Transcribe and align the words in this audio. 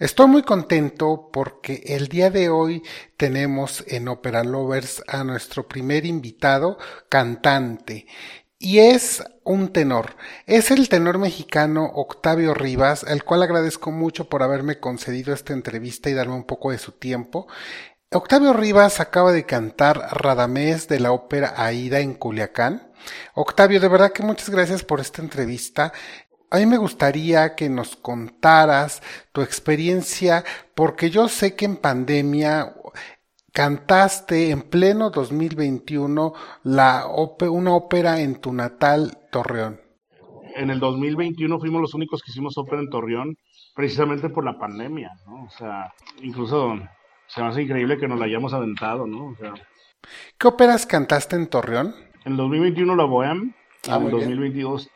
Estoy 0.00 0.28
muy 0.28 0.42
contento 0.42 1.28
porque 1.30 1.82
el 1.84 2.08
día 2.08 2.30
de 2.30 2.48
hoy 2.48 2.82
tenemos 3.18 3.84
en 3.86 4.08
Opera 4.08 4.42
Lovers 4.42 5.04
a 5.06 5.24
nuestro 5.24 5.68
primer 5.68 6.06
invitado 6.06 6.78
cantante 7.10 8.06
y 8.58 8.78
es 8.78 9.22
un 9.44 9.74
tenor. 9.74 10.16
Es 10.46 10.70
el 10.70 10.88
tenor 10.88 11.18
mexicano 11.18 11.84
Octavio 11.84 12.54
Rivas, 12.54 13.04
el 13.06 13.24
cual 13.24 13.42
agradezco 13.42 13.90
mucho 13.90 14.30
por 14.30 14.42
haberme 14.42 14.80
concedido 14.80 15.34
esta 15.34 15.52
entrevista 15.52 16.08
y 16.08 16.14
darme 16.14 16.34
un 16.34 16.44
poco 16.44 16.70
de 16.70 16.78
su 16.78 16.92
tiempo. 16.92 17.46
Octavio 18.10 18.54
Rivas 18.54 19.00
acaba 19.00 19.32
de 19.32 19.44
cantar 19.44 19.98
Radamés 20.12 20.88
de 20.88 20.98
la 21.00 21.12
ópera 21.12 21.52
Aida 21.58 22.00
en 22.00 22.14
Culiacán. 22.14 22.90
Octavio, 23.34 23.80
de 23.80 23.88
verdad 23.88 24.12
que 24.12 24.22
muchas 24.22 24.48
gracias 24.48 24.82
por 24.82 24.98
esta 24.98 25.20
entrevista. 25.20 25.92
A 26.50 26.58
mí 26.58 26.66
me 26.66 26.78
gustaría 26.78 27.54
que 27.54 27.68
nos 27.68 27.94
contaras 27.94 29.02
tu 29.32 29.40
experiencia, 29.40 30.44
porque 30.74 31.10
yo 31.10 31.28
sé 31.28 31.54
que 31.54 31.64
en 31.64 31.76
pandemia 31.76 32.74
cantaste 33.52 34.50
en 34.50 34.62
pleno 34.62 35.10
2021 35.10 36.32
la 36.64 37.06
una 37.06 37.74
ópera 37.74 38.20
en 38.20 38.40
tu 38.40 38.52
natal 38.52 39.18
Torreón. 39.30 39.80
En 40.56 40.70
el 40.70 40.80
2021 40.80 41.60
fuimos 41.60 41.80
los 41.80 41.94
únicos 41.94 42.22
que 42.22 42.32
hicimos 42.32 42.58
ópera 42.58 42.82
en 42.82 42.90
Torreón, 42.90 43.36
precisamente 43.74 44.28
por 44.28 44.44
la 44.44 44.58
pandemia, 44.58 45.10
¿no? 45.26 45.44
O 45.44 45.50
sea, 45.50 45.94
incluso 46.20 46.74
se 47.28 47.40
me 47.40 47.48
hace 47.48 47.62
increíble 47.62 47.96
que 47.96 48.08
nos 48.08 48.18
la 48.18 48.24
hayamos 48.24 48.52
aventado, 48.52 49.06
¿no? 49.06 49.26
O 49.26 49.36
sea, 49.36 49.54
¿Qué 50.38 50.48
óperas 50.48 50.86
cantaste 50.86 51.36
en 51.36 51.46
Torreón? 51.48 51.94
En 52.24 52.32
el 52.32 52.38
2021 52.38 52.96
la 52.96 53.04
Bohème, 53.04 53.54
ah, 53.88 53.96
en 53.96 54.04
el 54.04 54.10
2022 54.10 54.90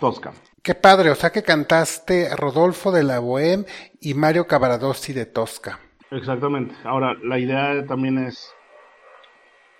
Tosca. 0.00 0.32
Qué 0.62 0.74
padre, 0.74 1.10
o 1.10 1.14
sea 1.14 1.30
que 1.30 1.42
cantaste 1.42 2.36
Rodolfo 2.36 2.92
de 2.92 3.02
la 3.02 3.18
Bohème 3.18 3.64
y 4.00 4.12
Mario 4.12 4.46
Cavaradossi 4.46 5.14
de 5.14 5.24
Tosca. 5.24 5.80
Exactamente. 6.10 6.74
Ahora, 6.84 7.14
la 7.22 7.38
idea 7.38 7.86
también 7.86 8.18
es, 8.18 8.52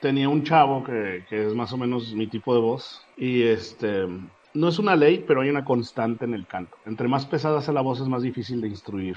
tenía 0.00 0.30
un 0.30 0.42
chavo 0.42 0.82
que, 0.82 1.24
es 1.30 1.54
más 1.54 1.72
o 1.74 1.76
menos 1.76 2.14
mi 2.14 2.28
tipo 2.28 2.54
de 2.54 2.60
voz 2.60 3.04
y 3.18 3.42
este, 3.42 4.06
no 4.54 4.68
es 4.68 4.78
una 4.78 4.96
ley, 4.96 5.22
pero 5.26 5.42
hay 5.42 5.50
una 5.50 5.66
constante 5.66 6.24
en 6.24 6.32
el 6.32 6.46
canto. 6.46 6.76
Entre 6.86 7.08
más 7.08 7.26
pesada 7.26 7.60
sea 7.60 7.74
la 7.74 7.82
voz 7.82 8.00
es 8.00 8.08
más 8.08 8.22
difícil 8.22 8.62
de 8.62 8.68
instruir. 8.68 9.16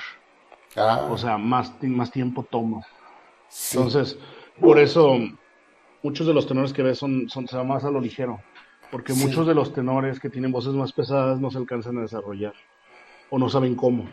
Ah. 0.75 1.08
O 1.09 1.17
sea, 1.17 1.38
más, 1.38 1.73
más 1.81 2.11
tiempo 2.11 2.44
toma. 2.44 2.86
Entonces, 3.72 4.17
por 4.59 4.80
eso 4.80 5.17
muchos 6.02 6.28
de 6.28 6.34
los 6.34 6.45
tenores 6.45 6.73
que 6.73 6.84
ves 6.84 6.97
son, 6.97 7.30
son 7.30 7.47
se 7.47 7.64
más 7.64 7.86
a 7.86 7.91
lo 7.91 8.02
ligero 8.02 8.41
porque 8.94 9.13
muchos 9.13 9.47
de 9.47 9.55
los 9.55 9.73
tenores 9.73 10.19
que 10.19 10.30
tienen 10.30 10.52
voces 10.52 10.75
más 10.75 10.94
pesadas 10.94 11.39
no 11.39 11.49
se 11.49 11.58
alcanzan 11.58 11.97
a 11.97 12.02
desarrollar 12.02 12.53
o 13.31 13.39
no 13.39 13.50
saben 13.50 13.73
cómo. 13.73 14.08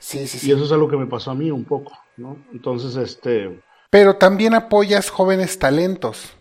Sí, 0.00 0.26
sí, 0.26 0.48
Y 0.48 0.52
eso 0.52 0.64
es 0.64 0.72
algo 0.72 0.88
que 0.88 0.96
me 0.96 1.06
pasó 1.06 1.30
a 1.30 1.36
mí 1.36 1.52
un 1.52 1.64
poco, 1.64 1.96
¿no? 2.16 2.36
Entonces, 2.52 2.96
este... 2.96 3.62
Pero 3.88 4.16
también 4.16 4.54
apoyas 4.54 5.10
jóvenes 5.10 5.60
talentos. 5.60 6.36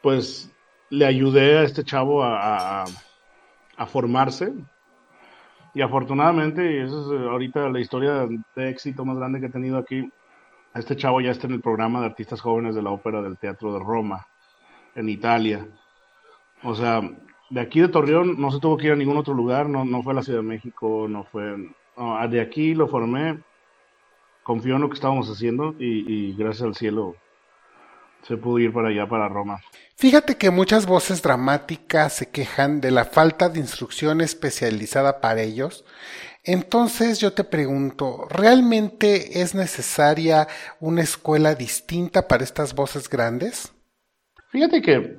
Pues 0.00 0.50
le 0.88 1.04
ayudé 1.04 1.58
a 1.58 1.64
este 1.64 1.84
chavo 1.84 2.24
a, 2.24 2.84
a, 3.76 3.86
formarse. 3.86 4.54
Y 5.74 5.82
afortunadamente, 5.82 6.78
y 6.78 6.78
eso 6.78 7.14
es 7.14 7.28
ahorita 7.28 7.68
la 7.68 7.80
historia 7.80 8.26
de 8.56 8.70
éxito 8.70 9.04
más 9.04 9.18
grande 9.18 9.38
que 9.38 9.46
he 9.46 9.50
tenido 9.50 9.76
aquí, 9.76 10.10
este 10.74 10.96
chavo 10.96 11.20
ya 11.20 11.32
está 11.32 11.46
en 11.46 11.52
el 11.52 11.60
programa 11.60 12.00
de 12.00 12.06
artistas 12.06 12.40
jóvenes 12.40 12.74
de 12.74 12.80
la 12.80 12.90
ópera 12.90 13.20
del 13.20 13.36
Teatro 13.36 13.74
de 13.74 13.80
Roma, 13.80 14.26
en 14.94 15.10
Italia. 15.10 15.68
O 16.64 16.74
sea, 16.74 17.00
de 17.50 17.60
aquí 17.60 17.80
de 17.80 17.88
Torreón 17.88 18.40
no 18.40 18.50
se 18.50 18.60
tuvo 18.60 18.76
que 18.76 18.86
ir 18.86 18.92
a 18.92 18.96
ningún 18.96 19.16
otro 19.16 19.34
lugar, 19.34 19.68
no, 19.68 19.84
no 19.84 20.02
fue 20.02 20.12
a 20.12 20.16
la 20.16 20.22
Ciudad 20.22 20.38
de 20.38 20.48
México, 20.48 21.06
no 21.08 21.24
fue... 21.24 21.56
de 22.30 22.40
aquí 22.40 22.74
lo 22.74 22.88
formé, 22.88 23.40
confió 24.42 24.76
en 24.76 24.82
lo 24.82 24.88
que 24.88 24.94
estábamos 24.94 25.28
haciendo 25.28 25.74
y, 25.78 26.34
gracias 26.34 26.62
al 26.62 26.74
cielo 26.74 27.16
se 28.22 28.36
pudo 28.36 28.60
ir 28.60 28.72
para 28.72 28.88
allá, 28.88 29.08
para 29.08 29.28
Roma. 29.28 29.60
Fíjate 29.96 30.36
que 30.36 30.50
muchas 30.50 30.86
voces 30.86 31.22
dramáticas 31.22 32.12
se 32.12 32.30
quejan 32.30 32.80
de 32.80 32.92
la 32.92 33.04
falta 33.04 33.48
de 33.48 33.58
instrucción 33.58 34.20
especializada 34.20 35.20
para 35.20 35.42
ellos. 35.42 35.84
Entonces 36.44 37.18
yo 37.18 37.32
te 37.32 37.42
pregunto, 37.42 38.26
¿realmente 38.30 39.42
es 39.42 39.56
necesaria 39.56 40.46
una 40.78 41.02
escuela 41.02 41.56
distinta 41.56 42.28
para 42.28 42.44
estas 42.44 42.76
voces 42.76 43.08
grandes? 43.08 43.72
Fíjate 44.50 44.80
que 44.80 45.16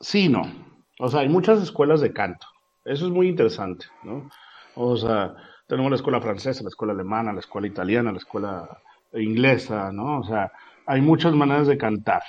sí, 0.00 0.28
no. 0.28 0.71
O 0.98 1.08
sea, 1.08 1.20
hay 1.20 1.28
muchas 1.28 1.62
escuelas 1.62 2.00
de 2.00 2.12
canto. 2.12 2.46
Eso 2.84 3.06
es 3.06 3.12
muy 3.12 3.28
interesante, 3.28 3.86
¿no? 4.02 4.28
O 4.74 4.96
sea, 4.96 5.34
tenemos 5.66 5.90
la 5.90 5.96
escuela 5.96 6.20
francesa, 6.20 6.62
la 6.62 6.68
escuela 6.68 6.92
alemana, 6.92 7.32
la 7.32 7.40
escuela 7.40 7.66
italiana, 7.66 8.12
la 8.12 8.18
escuela 8.18 8.80
inglesa, 9.12 9.92
¿no? 9.92 10.20
O 10.20 10.24
sea, 10.24 10.52
hay 10.86 11.00
muchas 11.00 11.34
maneras 11.34 11.66
de 11.66 11.78
cantar. 11.78 12.22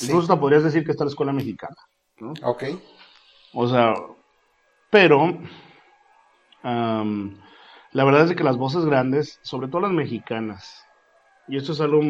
Incluso 0.00 0.22
hasta 0.22 0.40
podrías 0.40 0.64
decir 0.64 0.84
que 0.84 0.92
está 0.92 1.04
la 1.04 1.10
escuela 1.10 1.32
mexicana, 1.32 1.76
¿no? 2.18 2.32
Ok. 2.42 2.64
O 3.52 3.68
sea, 3.68 3.94
pero 4.90 5.38
la 6.62 8.04
verdad 8.04 8.24
es 8.24 8.36
que 8.36 8.44
las 8.44 8.56
voces 8.56 8.84
grandes, 8.84 9.38
sobre 9.42 9.68
todo 9.68 9.82
las 9.82 9.92
mexicanas, 9.92 10.86
y 11.48 11.56
esto 11.56 11.72
es 11.72 11.80
algo 11.80 12.00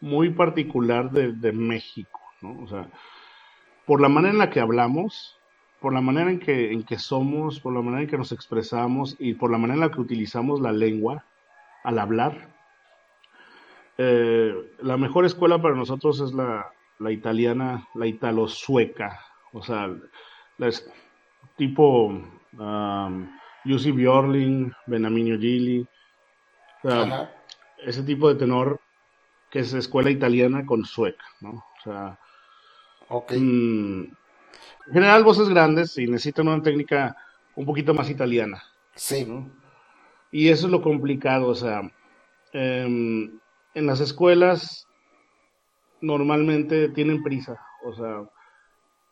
muy 0.00 0.30
particular 0.30 1.10
de, 1.10 1.32
de 1.32 1.52
México, 1.52 2.20
¿no? 2.40 2.62
O 2.62 2.66
sea, 2.66 2.88
por 3.86 4.00
la 4.00 4.08
manera 4.08 4.32
en 4.32 4.38
la 4.38 4.50
que 4.50 4.60
hablamos, 4.60 5.38
por 5.80 5.92
la 5.92 6.00
manera 6.00 6.30
en 6.30 6.38
que, 6.38 6.72
en 6.72 6.82
que 6.84 6.98
somos, 6.98 7.60
por 7.60 7.74
la 7.74 7.82
manera 7.82 8.02
en 8.02 8.08
que 8.08 8.18
nos 8.18 8.32
expresamos 8.32 9.16
y 9.18 9.34
por 9.34 9.50
la 9.50 9.58
manera 9.58 9.74
en 9.74 9.80
la 9.80 9.90
que 9.90 10.00
utilizamos 10.00 10.60
la 10.60 10.72
lengua 10.72 11.24
al 11.82 11.98
hablar. 11.98 12.48
Eh, 13.98 14.72
la 14.80 14.96
mejor 14.96 15.24
escuela 15.24 15.60
para 15.60 15.74
nosotros 15.74 16.20
es 16.20 16.32
la, 16.32 16.72
la 16.98 17.12
italiana, 17.12 17.86
la 17.94 18.06
italo-sueca, 18.06 19.20
o 19.52 19.62
sea, 19.62 19.90
la 20.58 20.70
tipo 21.56 22.06
um, 22.58 23.28
Jussi 23.64 23.92
Björling, 23.92 24.72
Benaminio 24.86 25.38
Gili, 25.38 25.86
ese 27.78 28.02
tipo 28.02 28.28
de 28.28 28.34
tenor 28.34 28.80
que 29.50 29.60
es 29.60 29.72
escuela 29.72 30.10
italiana 30.10 30.66
con 30.66 30.84
sueca, 30.84 31.24
¿no? 31.40 31.50
O 31.50 31.82
sea, 31.82 32.18
Mm, 33.30 34.02
en 34.86 34.92
general, 34.92 35.24
voces 35.24 35.48
grandes 35.48 35.96
y 35.98 36.06
necesitan 36.06 36.48
una 36.48 36.62
técnica 36.62 37.16
un 37.56 37.66
poquito 37.66 37.94
más 37.94 38.10
italiana. 38.10 38.62
Sí. 38.94 39.26
Y 40.30 40.48
eso 40.48 40.66
es 40.66 40.72
lo 40.72 40.82
complicado, 40.82 41.48
o 41.48 41.54
sea, 41.54 41.82
em, 42.52 43.38
en 43.74 43.86
las 43.86 44.00
escuelas 44.00 44.86
normalmente 46.00 46.88
tienen 46.90 47.22
prisa, 47.22 47.58
o 47.84 47.94
sea, 47.94 48.24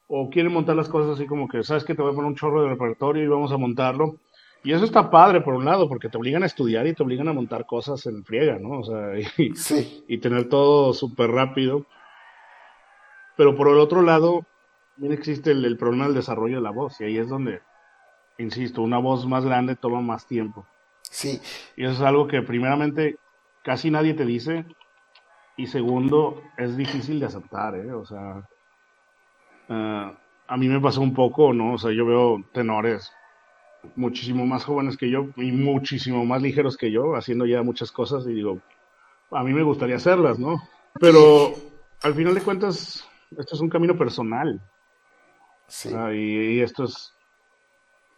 o 0.09 0.29
quieren 0.31 0.53
montar 0.53 0.77
las 0.77 0.89
cosas 0.89 1.15
así 1.15 1.27
como 1.27 1.49
que, 1.49 1.63
sabes 1.63 1.85
que 1.85 1.95
te 1.95 2.03
voy 2.03 2.13
a 2.13 2.15
poner 2.15 2.31
un 2.31 2.37
chorro 2.37 2.63
de 2.63 2.69
repertorio 2.69 3.25
y 3.25 3.29
vamos 3.29 3.53
a 3.53 3.57
montarlo. 3.57 4.17
Y 4.65 4.73
eso 4.73 4.85
está 4.85 5.11
padre 5.11 5.41
por 5.41 5.55
un 5.55 5.65
lado, 5.65 5.89
porque 5.89 6.09
te 6.09 6.17
obligan 6.19 6.45
a 6.45 6.47
estudiar 6.47 6.87
y 6.87 6.95
te 6.95 7.03
obligan 7.03 7.29
a 7.29 7.33
montar 7.33 7.67
cosas 7.67 8.05
en 8.07 8.25
friega, 8.25 8.59
¿no? 8.59 8.81
O 8.81 8.85
sea, 8.85 9.19
y, 9.39 9.53
y 10.07 10.19
tener 10.19 10.49
todo 10.49 10.93
súper 10.93 11.31
rápido. 11.31 11.87
Pero 13.37 13.57
por 13.57 13.69
el 13.69 13.79
otro 13.79 14.03
lado, 14.03 14.47
también 14.95 15.19
existe 15.19 15.51
el, 15.53 15.77
problema 15.77 16.05
del 16.05 16.15
desarrollo 16.15 16.57
de 16.57 16.63
la 16.63 16.71
voz, 16.71 17.01
y 17.01 17.05
ahí 17.05 17.19
es 17.19 17.29
donde, 17.29 17.61
insisto, 18.39 18.83
una 18.83 18.99
voz 18.99 19.27
más 19.27 19.45
grande 19.45 19.77
toma 19.77 20.01
más 20.01 20.27
tiempo. 20.27 20.67
Sí. 21.03 21.41
Y 21.77 21.85
eso 21.85 21.95
es 21.95 22.01
algo 22.01 22.27
que 22.27 22.43
primeramente 22.43 23.19
casi 23.63 23.91
nadie 23.91 24.15
te 24.15 24.25
dice, 24.25 24.67
y 25.57 25.67
segundo, 25.67 26.43
es 26.57 26.77
difícil 26.77 27.21
de 27.21 27.27
aceptar, 27.27 27.75
¿eh? 27.77 27.93
O 27.93 28.05
sea, 28.05 28.49
eh, 29.69 30.13
a 30.47 30.57
mí 30.57 30.69
me 30.69 30.81
pasó 30.81 31.01
un 31.01 31.15
poco, 31.15 31.53
¿no? 31.53 31.75
O 31.75 31.79
sea, 31.79 31.93
yo 31.93 32.07
veo 32.07 32.45
tenores 32.53 33.13
muchísimo 33.97 34.47
más 34.47 34.65
jóvenes 34.65 34.97
que 34.97 35.11
yo 35.11 35.29
y 35.37 35.53
muchísimo 35.53 36.25
más 36.25 36.43
ligeros 36.43 36.77
que 36.77 36.91
yo, 36.91 37.17
haciendo 37.17 37.47
ya 37.47 37.63
muchas 37.63 37.91
cosas 37.91 38.27
y 38.27 38.33
digo, 38.33 38.61
a 39.31 39.43
mí 39.43 39.53
me 39.53 39.63
gustaría 39.63 39.97
hacerlas, 39.97 40.39
¿no? 40.39 40.63
Pero 41.01 41.55
al 42.03 42.15
final 42.15 42.35
de 42.35 42.43
cuentas, 42.43 43.09
esto 43.39 43.55
es 43.55 43.61
un 43.61 43.69
camino 43.69 43.97
personal. 43.97 44.61
Sí. 45.67 45.91
Ah, 45.95 46.13
y, 46.13 46.61
esto 46.61 46.85
es, 46.85 47.15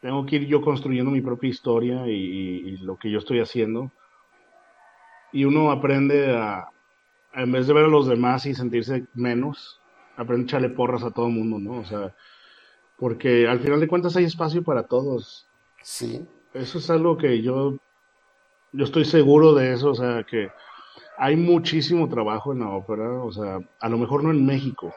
tengo 0.00 0.26
que 0.26 0.36
ir 0.36 0.46
yo 0.46 0.60
construyendo 0.60 1.10
mi 1.10 1.20
propia 1.20 1.50
historia 1.50 2.06
y, 2.06 2.76
lo 2.78 2.96
que 2.96 3.10
yo 3.10 3.18
estoy 3.18 3.40
haciendo. 3.40 3.90
Y 5.32 5.44
uno 5.44 5.70
aprende 5.70 6.36
a, 6.36 6.68
en 7.34 7.52
vez 7.52 7.66
de 7.66 7.74
ver 7.74 7.84
a 7.84 7.88
los 7.88 8.06
demás 8.06 8.46
y 8.46 8.54
sentirse 8.54 9.06
menos, 9.14 9.80
aprende 10.16 10.44
a 10.44 10.46
echarle 10.46 10.68
porras 10.70 11.02
a 11.02 11.10
todo 11.10 11.26
el 11.26 11.32
mundo, 11.32 11.58
¿no? 11.58 11.80
O 11.80 11.84
sea, 11.84 12.14
porque 12.96 13.48
al 13.48 13.60
final 13.60 13.80
de 13.80 13.88
cuentas 13.88 14.16
hay 14.16 14.24
espacio 14.24 14.62
para 14.62 14.84
todos. 14.84 15.48
Sí. 15.82 16.26
Eso 16.52 16.78
es 16.78 16.88
algo 16.88 17.16
que 17.16 17.42
yo, 17.42 17.76
yo 18.72 18.84
estoy 18.84 19.04
seguro 19.04 19.54
de 19.54 19.72
eso, 19.72 19.90
o 19.90 19.94
sea, 19.94 20.22
que 20.22 20.50
hay 21.18 21.36
muchísimo 21.36 22.08
trabajo 22.08 22.52
en 22.52 22.60
la 22.60 22.70
ópera, 22.70 23.10
o 23.22 23.32
sea, 23.32 23.58
a 23.80 23.88
lo 23.88 23.98
mejor 23.98 24.22
no 24.22 24.30
en 24.30 24.44
México, 24.44 24.94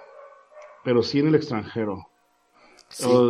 pero 0.87 1.03
sí 1.03 1.19
en 1.19 1.27
el 1.27 1.35
extranjero. 1.35 2.07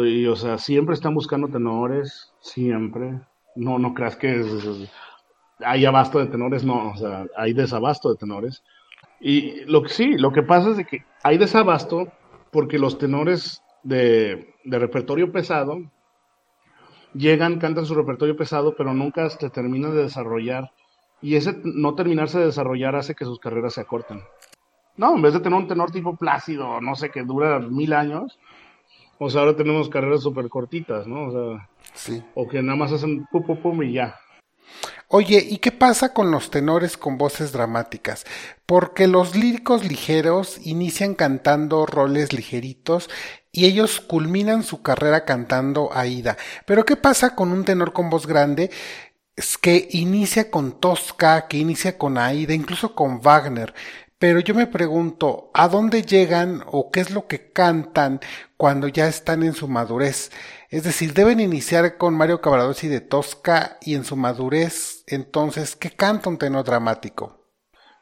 y, 0.05 0.27
o 0.27 0.35
sea, 0.35 0.59
siempre 0.59 0.93
están 0.93 1.15
buscando 1.15 1.47
tenores, 1.47 2.31
siempre. 2.39 3.19
No, 3.55 3.79
no 3.79 3.95
creas 3.95 4.15
que 4.15 4.41
es, 4.41 4.91
hay 5.57 5.83
abasto 5.83 6.19
de 6.19 6.27
tenores, 6.27 6.63
no, 6.63 6.91
o 6.91 6.97
sea, 6.97 7.25
hay 7.35 7.53
desabasto 7.53 8.11
de 8.11 8.17
tenores. 8.17 8.63
Y 9.19 9.65
lo 9.65 9.81
que 9.81 9.89
sí, 9.89 10.19
lo 10.19 10.31
que 10.31 10.43
pasa 10.43 10.69
es 10.69 10.77
de 10.77 10.85
que 10.85 11.03
hay 11.23 11.39
desabasto 11.39 12.09
porque 12.51 12.77
los 12.77 12.99
tenores 12.99 13.63
de, 13.81 14.53
de 14.63 14.77
repertorio 14.77 15.31
pesado 15.31 15.81
llegan, 17.15 17.57
cantan 17.57 17.87
su 17.87 17.95
repertorio 17.95 18.37
pesado, 18.37 18.75
pero 18.77 18.93
nunca 18.93 19.31
se 19.31 19.49
terminan 19.49 19.95
de 19.95 20.03
desarrollar. 20.03 20.73
Y 21.23 21.37
ese 21.37 21.59
no 21.63 21.95
terminarse 21.95 22.37
de 22.37 22.45
desarrollar 22.45 22.95
hace 22.95 23.15
que 23.15 23.25
sus 23.25 23.39
carreras 23.39 23.73
se 23.73 23.81
acorten. 23.81 24.21
No, 24.97 25.15
en 25.15 25.21
vez 25.21 25.33
de 25.33 25.39
tener 25.39 25.57
un 25.57 25.67
tenor 25.67 25.91
tipo 25.91 26.15
plácido, 26.15 26.81
no 26.81 26.95
sé, 26.95 27.09
que 27.11 27.23
dura 27.23 27.59
mil 27.59 27.93
años, 27.93 28.37
o 29.19 29.29
sea, 29.29 29.41
ahora 29.41 29.55
tenemos 29.55 29.89
carreras 29.89 30.21
súper 30.21 30.49
cortitas, 30.49 31.07
¿no? 31.07 31.27
O 31.27 31.31
sea, 31.31 31.69
Sí. 31.93 32.21
o 32.35 32.47
que 32.47 32.61
nada 32.61 32.77
más 32.77 32.91
hacen 32.91 33.25
pum, 33.31 33.43
pum, 33.45 33.57
pum 33.57 33.83
y 33.83 33.93
ya. 33.93 34.15
Oye, 35.09 35.45
¿y 35.49 35.59
qué 35.59 35.71
pasa 35.71 36.13
con 36.13 36.31
los 36.31 36.51
tenores 36.51 36.97
con 36.97 37.17
voces 37.17 37.53
dramáticas? 37.53 38.25
Porque 38.65 39.07
los 39.07 39.35
líricos 39.35 39.85
ligeros 39.85 40.59
inician 40.65 41.15
cantando 41.15 41.85
roles 41.85 42.33
ligeritos 42.33 43.09
y 43.53 43.65
ellos 43.65 44.01
culminan 44.01 44.63
su 44.63 44.81
carrera 44.81 45.23
cantando 45.23 45.89
Aida. 45.93 46.35
Pero 46.65 46.83
¿qué 46.85 46.97
pasa 46.97 47.35
con 47.35 47.51
un 47.53 47.63
tenor 47.63 47.93
con 47.93 48.09
voz 48.09 48.27
grande? 48.27 48.69
Que 49.61 49.87
inicia 49.91 50.51
con 50.51 50.79
Tosca, 50.81 51.47
que 51.47 51.57
inicia 51.57 51.97
con 51.97 52.17
Aida, 52.17 52.53
incluso 52.53 52.93
con 52.93 53.21
Wagner. 53.21 53.73
Pero 54.19 54.39
yo 54.39 54.55
me 54.55 54.67
pregunto, 54.67 55.51
¿a 55.53 55.67
dónde 55.67 56.01
llegan 56.01 56.63
o 56.65 56.89
qué 56.91 57.01
es 57.01 57.11
lo 57.11 57.27
que 57.27 57.51
cantan 57.51 58.19
cuando 58.57 58.87
ya 58.87 59.07
están 59.07 59.43
en 59.43 59.53
su 59.53 59.67
madurez? 59.67 60.31
Es 60.69 60.83
decir, 60.83 61.13
deben 61.13 61.39
iniciar 61.39 61.97
con 61.97 62.17
Mario 62.17 62.41
Cavaradossi 62.41 62.87
de 62.87 63.01
Tosca 63.01 63.77
y 63.81 63.95
en 63.95 64.03
su 64.03 64.15
madurez, 64.15 65.03
entonces, 65.07 65.75
¿qué 65.75 65.91
canta 65.91 66.29
un 66.29 66.37
tenor 66.37 66.65
dramático? 66.65 67.45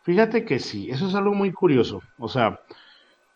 Fíjate 0.03 0.45
que 0.45 0.59
sí, 0.59 0.89
eso 0.89 1.07
es 1.07 1.15
algo 1.15 1.33
muy 1.33 1.51
curioso. 1.51 2.01
O 2.17 2.29
sea, 2.29 2.61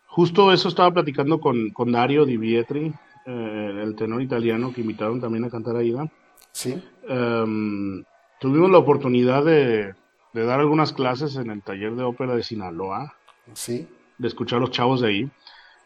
justo 0.06 0.52
eso 0.52 0.68
estaba 0.68 0.92
platicando 0.92 1.40
con, 1.40 1.70
con 1.70 1.92
Dario 1.92 2.24
Di 2.24 2.38
Vietri, 2.38 2.94
eh, 3.26 3.80
el 3.82 3.94
tenor 3.94 4.22
italiano 4.22 4.72
que 4.72 4.80
invitaron 4.80 5.20
también 5.20 5.44
a 5.44 5.50
cantar 5.50 5.76
a 5.76 5.82
Ida. 5.82 6.10
Sí, 6.52 6.82
Em, 7.10 8.04
tuvimos 8.38 8.70
la 8.70 8.78
oportunidad 8.78 9.44
de, 9.44 9.94
de 10.32 10.44
dar 10.44 10.60
algunas 10.60 10.92
clases 10.92 11.36
en 11.36 11.50
el 11.50 11.62
taller 11.62 11.94
de 11.94 12.04
ópera 12.04 12.34
de 12.34 12.42
Sinaloa, 12.42 13.14
sí, 13.54 13.88
de 14.18 14.28
escuchar 14.28 14.58
a 14.58 14.60
los 14.60 14.70
chavos 14.70 15.00
de 15.00 15.08
ahí. 15.08 15.30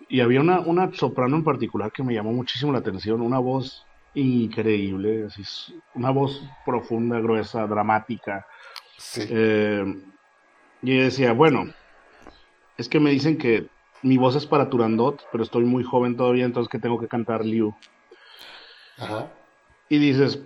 Y 0.08 0.20
había 0.20 0.40
una, 0.40 0.60
una 0.60 0.92
soprano 0.92 1.36
en 1.36 1.44
particular 1.44 1.90
que 1.90 2.02
me 2.02 2.14
llamó 2.14 2.32
muchísimo 2.32 2.72
la 2.72 2.78
atención, 2.78 3.22
una 3.22 3.38
voz 3.38 3.86
increíble, 4.14 5.26
así, 5.26 5.42
una 5.94 6.10
voz 6.10 6.42
profunda, 6.64 7.18
gruesa, 7.20 7.66
dramática. 7.66 8.46
sí. 8.98 9.22
Eh, 9.28 10.02
y 10.82 10.92
ella 10.92 11.04
decía, 11.04 11.32
bueno, 11.32 11.72
es 12.76 12.90
que 12.90 13.00
me 13.00 13.10
dicen 13.10 13.38
que 13.38 13.68
mi 14.02 14.18
voz 14.18 14.36
es 14.36 14.44
para 14.44 14.68
Turandot, 14.68 15.26
pero 15.32 15.42
estoy 15.42 15.64
muy 15.64 15.82
joven 15.82 16.14
todavía, 16.14 16.44
entonces 16.44 16.70
que 16.70 16.78
tengo 16.78 17.00
que 17.00 17.08
cantar 17.08 17.42
Liu. 17.42 17.74
Ajá. 18.98 19.32
Y 19.88 19.96
dices, 19.98 20.42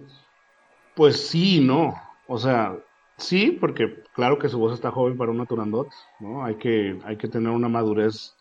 pues 0.95 1.29
sí, 1.29 1.61
no. 1.61 2.01
O 2.29 2.39
sea, 2.39 2.77
sí, 3.19 3.53
porque 3.61 4.03
claro 4.15 4.39
que 4.39 4.49
su 4.49 4.59
voz 4.59 4.73
está 4.75 4.91
joven 4.91 5.17
para 5.17 5.31
una 5.33 5.47
Turandot, 5.47 5.89
¿no? 6.21 6.45
Hay 6.45 6.57
que, 6.59 6.99
hay 7.05 7.17
que 7.19 7.29
tener 7.29 7.51
una 7.53 7.69
madurez 7.69 8.37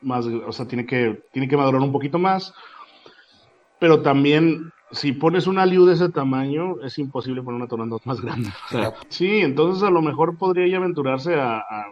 más, 0.00 0.26
o 0.26 0.52
sea, 0.52 0.66
tiene 0.68 0.86
que, 0.86 1.20
tiene 1.32 1.48
que 1.48 1.56
madurar 1.56 1.82
un 1.82 1.92
poquito 1.92 2.18
más. 2.18 2.52
Pero 3.78 4.02
también, 4.02 4.70
si 4.90 5.12
pones 5.12 5.46
una 5.46 5.66
Liu 5.66 5.84
de 5.84 5.94
ese 5.94 6.08
tamaño, 6.08 6.80
es 6.82 6.98
imposible 6.98 7.42
poner 7.42 7.58
una 7.60 7.68
Turandot 7.68 8.04
más 8.04 8.20
grande. 8.20 8.48
O 8.48 8.68
sea, 8.68 8.90
Claro. 8.90 8.96
sí, 9.10 9.40
entonces 9.40 9.82
a 9.82 9.90
lo 9.90 10.00
mejor 10.02 10.38
podría 10.38 10.64
ella 10.66 10.78
aventurarse 10.78 11.34
a, 11.34 11.58
a- 11.58 11.86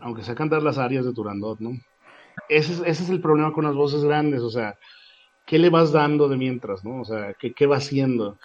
aunque 0.00 0.22
sea 0.24 0.34
cantar 0.34 0.62
las 0.62 0.78
arias 0.78 1.04
de 1.06 1.12
Turandot, 1.14 1.60
¿no? 1.60 1.70
Ese 2.48 2.74
es, 2.74 2.80
ese 2.80 3.04
es 3.04 3.10
el 3.10 3.20
problema 3.20 3.52
con 3.52 3.64
las 3.64 3.74
voces 3.74 4.04
grandes, 4.04 4.42
o 4.42 4.50
sea, 4.50 4.74
¿qué 5.46 5.58
le 5.58 5.70
vas 5.70 5.92
dando 5.92 6.28
de 6.28 6.36
mientras, 6.36 6.84
no? 6.84 7.02
O 7.02 7.04
sea, 7.04 7.34
¿qué, 7.40 7.52
qué 7.54 7.66
va 7.66 7.76
haciendo? 7.78 8.38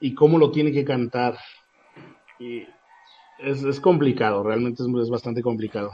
¿Y 0.00 0.14
cómo 0.14 0.38
lo 0.38 0.50
tiene 0.52 0.72
que 0.72 0.84
cantar? 0.84 1.38
Y 2.38 2.66
es, 3.38 3.62
es 3.62 3.80
complicado, 3.80 4.42
realmente 4.42 4.82
es, 4.82 4.88
es 5.02 5.10
bastante 5.10 5.42
complicado. 5.42 5.92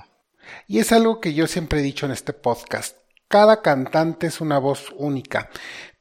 Y 0.66 0.78
es 0.78 0.92
algo 0.92 1.20
que 1.20 1.34
yo 1.34 1.46
siempre 1.46 1.80
he 1.80 1.82
dicho 1.82 2.06
en 2.06 2.12
este 2.12 2.32
podcast. 2.32 2.98
Cada 3.28 3.62
cantante 3.62 4.26
es 4.26 4.40
una 4.40 4.58
voz 4.58 4.92
única. 4.96 5.50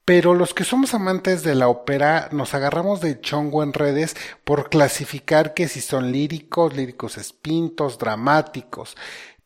Pero 0.06 0.34
los 0.34 0.54
que 0.54 0.66
somos 0.66 0.94
amantes 0.94 1.44
de 1.44 1.56
la 1.56 1.70
ópera 1.70 2.28
nos 2.34 2.54
agarramos 2.54 3.00
de 3.00 3.22
chongo 3.22 3.64
en 3.64 3.72
redes 3.72 4.18
por 4.44 4.70
clasificar 4.70 5.54
que 5.54 5.70
si 5.70 5.80
son 5.80 6.12
líricos, 6.12 6.76
líricos 6.76 7.18
espintos, 7.18 8.00
dramáticos. 8.00 8.98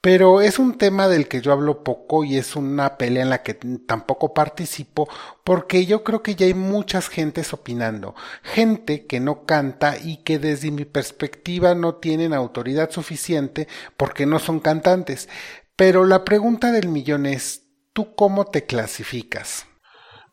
Pero 0.01 0.41
es 0.41 0.59
un 0.59 0.77
tema 0.77 1.07
del 1.07 1.27
que 1.27 1.41
yo 1.41 1.51
hablo 1.51 1.83
poco 1.83 2.23
y 2.23 2.37
es 2.37 2.55
una 2.55 2.97
pelea 2.97 3.23
en 3.23 3.29
la 3.29 3.43
que 3.43 3.55
tampoco 3.55 4.33
participo 4.33 5.09
porque 5.43 5.85
yo 5.85 6.03
creo 6.03 6.21
que 6.21 6.35
ya 6.35 6.45
hay 6.45 6.53
muchas 6.53 7.09
gentes 7.09 7.51
opinando. 7.51 8.15
Gente 8.43 9.07
que 9.07 9.19
no 9.19 9.45
canta 9.45 9.97
y 9.97 10.17
que 10.23 10.39
desde 10.39 10.71
mi 10.71 10.85
perspectiva 10.85 11.73
no 11.75 11.95
tienen 11.95 12.33
autoridad 12.33 12.91
suficiente 12.91 13.67
porque 13.97 14.25
no 14.25 14.39
son 14.39 14.59
cantantes. 14.59 15.29
Pero 15.75 16.05
la 16.05 16.23
pregunta 16.23 16.71
del 16.71 16.89
millón 16.89 17.25
es, 17.25 17.67
¿tú 17.93 18.15
cómo 18.15 18.45
te 18.45 18.65
clasificas? 18.65 19.67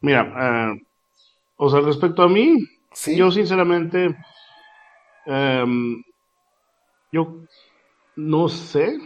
Mira, 0.00 0.72
eh, 0.74 0.82
o 1.56 1.70
sea, 1.70 1.80
respecto 1.80 2.22
a 2.22 2.28
mí, 2.28 2.58
¿Sí? 2.92 3.16
yo 3.16 3.30
sinceramente, 3.30 4.14
em, 5.26 6.02
yo 7.12 7.40
no 8.16 8.48
sé 8.48 8.98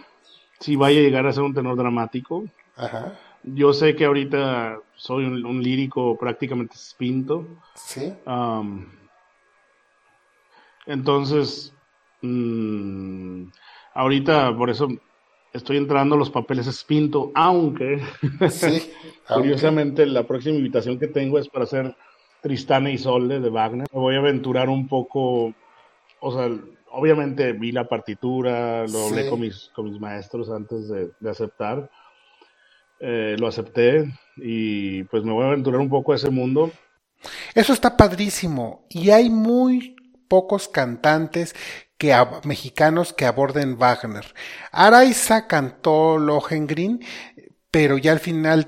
si 0.60 0.76
vaya 0.76 1.00
a 1.00 1.02
llegar 1.02 1.26
a 1.26 1.32
ser 1.32 1.42
un 1.44 1.54
tenor 1.54 1.76
dramático. 1.76 2.44
Ajá. 2.76 3.18
Yo 3.44 3.72
sé 3.72 3.94
que 3.96 4.04
ahorita 4.04 4.78
soy 4.96 5.24
un, 5.24 5.44
un 5.46 5.62
lírico 5.62 6.16
prácticamente 6.18 6.74
espinto. 6.74 7.46
¿Sí? 7.74 8.12
Entonces, 10.86 11.74
mm, 12.22 13.44
ahorita 13.94 14.56
por 14.56 14.70
eso 14.70 14.88
estoy 15.52 15.76
entrando 15.76 16.14
a 16.14 16.18
los 16.18 16.30
papeles 16.30 16.66
espinto, 16.66 17.30
aunque 17.34 18.02
Sí. 18.50 18.90
curiosamente 19.28 20.06
la 20.06 20.24
próxima 20.24 20.56
invitación 20.56 20.98
que 20.98 21.08
tengo 21.08 21.38
es 21.38 21.48
para 21.48 21.64
hacer 21.64 21.96
Tristana 22.42 22.90
y 22.90 22.94
Isolde 22.94 23.40
de 23.40 23.50
Wagner. 23.50 23.86
Me 23.92 24.00
voy 24.00 24.14
a 24.14 24.18
aventurar 24.18 24.68
un 24.68 24.88
poco, 24.88 25.52
o 26.20 26.32
sea, 26.32 26.48
obviamente 26.92 27.52
vi 27.52 27.72
la 27.72 27.88
partitura, 27.88 28.86
lo 28.86 29.06
hablé 29.06 29.24
Sí. 29.24 29.30
con 29.30 29.40
mis, 29.40 29.70
con 29.74 29.90
mis 29.90 30.00
maestros 30.00 30.50
antes 30.50 30.88
de, 30.88 31.10
de 31.20 31.30
aceptar. 31.30 31.90
Eh, 33.00 33.36
lo 33.38 33.46
acepté 33.46 34.12
y 34.36 35.04
pues 35.04 35.22
me 35.22 35.32
voy 35.32 35.44
a 35.44 35.48
aventurar 35.48 35.80
un 35.80 35.88
poco 35.88 36.12
a 36.12 36.16
ese 36.16 36.30
mundo. 36.30 36.72
Eso 37.54 37.72
está 37.72 37.96
padrísimo. 37.96 38.86
Y 38.88 39.10
hay 39.10 39.30
muy 39.30 39.94
pocos 40.28 40.68
cantantes 40.68 41.54
que 41.96 42.14
mexicanos 42.44 43.12
que 43.12 43.26
aborden 43.26 43.76
Wagner. 43.78 44.24
Araiza 44.72 45.46
cantó 45.46 46.18
Lohengrin, 46.18 47.04
pero 47.70 47.98
ya 47.98 48.12
al 48.12 48.20
final, 48.20 48.66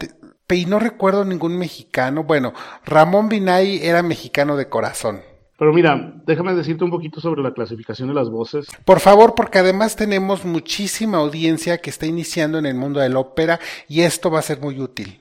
y 0.49 0.67
no 0.67 0.79
recuerdo 0.81 1.25
ningún 1.25 1.57
mexicano. 1.59 2.25
Bueno, 2.25 2.53
Ramón 2.85 3.29
Binay 3.29 3.85
era 3.87 4.03
mexicano 4.03 4.57
de 4.57 4.69
corazón. 4.69 5.23
Pero 5.61 5.75
mira, 5.75 6.14
déjame 6.25 6.55
decirte 6.55 6.85
un 6.85 6.90
poquito 6.90 7.21
sobre 7.21 7.43
la 7.43 7.52
clasificación 7.52 8.09
de 8.09 8.14
las 8.14 8.31
voces. 8.31 8.67
Por 8.87 8.99
favor, 8.99 9.35
porque 9.35 9.59
además 9.59 9.95
tenemos 9.95 10.47
muchísima 10.47 11.19
audiencia 11.19 11.76
que 11.83 11.90
está 11.90 12.07
iniciando 12.07 12.57
en 12.57 12.64
el 12.64 12.75
mundo 12.75 12.99
de 12.99 13.11
la 13.11 13.19
ópera 13.19 13.61
y 13.87 14.00
esto 14.00 14.31
va 14.31 14.38
a 14.38 14.43
ser 14.43 14.59
muy 14.59 14.81
útil. 14.81 15.21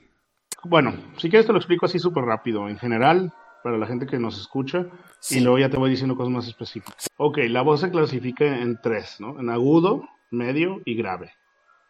Bueno, 0.64 0.94
si 1.18 1.28
quieres 1.28 1.46
te 1.46 1.52
lo 1.52 1.58
explico 1.58 1.84
así 1.84 1.98
súper 1.98 2.24
rápido, 2.24 2.70
en 2.70 2.78
general, 2.78 3.34
para 3.62 3.76
la 3.76 3.86
gente 3.86 4.06
que 4.06 4.18
nos 4.18 4.40
escucha, 4.40 4.86
Sí. 5.20 5.38
y 5.38 5.40
luego 5.42 5.58
ya 5.58 5.68
te 5.68 5.76
voy 5.76 5.90
diciendo 5.90 6.16
cosas 6.16 6.32
más 6.32 6.48
específicas. 6.48 7.06
Ok, 7.18 7.36
la 7.48 7.60
voz 7.60 7.80
se 7.82 7.90
clasifica 7.90 8.46
en 8.62 8.78
tres, 8.82 9.16
¿no? 9.20 9.38
En 9.38 9.50
agudo, 9.50 10.08
medio 10.30 10.80
y 10.86 10.94
grave, 10.94 11.32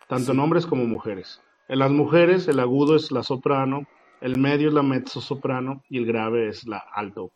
tanto 0.09 0.33
en 0.33 0.41
hombres 0.41 0.67
como 0.67 0.87
mujeres. 0.87 1.41
En 1.69 1.79
las 1.79 1.93
mujeres, 1.93 2.49
el 2.49 2.59
agudo 2.59 2.97
es 2.97 3.13
la 3.13 3.23
soprano, 3.23 3.87
el 4.21 4.39
medio 4.41 4.67
es 4.67 4.75
la 4.75 4.83
mezzo 4.83 5.21
soprano 5.21 5.85
y 5.89 5.99
el 5.99 6.07
grave 6.07 6.49
es 6.49 6.67
la 6.67 6.79
alto. 6.93 7.31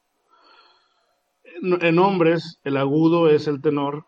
En, 1.62 1.99
hombres, 1.99 2.61
el 2.64 2.76
agudo 2.76 3.28
es 3.28 3.46
el 3.46 3.61
tenor, 3.62 4.06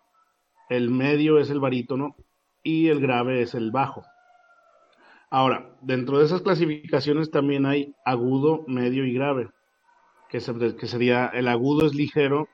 el 0.69 0.91
medio 0.91 1.39
es 1.39 1.51
el 1.51 1.61
barítono 1.61 2.17
y 2.63 2.89
el 2.89 3.01
grave 3.01 3.43
es 3.43 3.55
el 3.55 3.71
bajo. 3.71 4.05
Ahora, 5.31 5.77
dentro 5.81 6.19
de 6.19 6.27
esas 6.27 6.43
clasificaciones 6.43 7.31
también 7.31 7.67
hay 7.67 7.95
agudo, 8.05 8.65
medio 8.67 9.05
y 9.05 9.13
grave, 9.13 9.49
que 10.29 10.41
sería 10.41 11.27
el 11.27 11.49
agudo 11.49 11.87
es 11.87 11.95
ligero, 11.95 12.49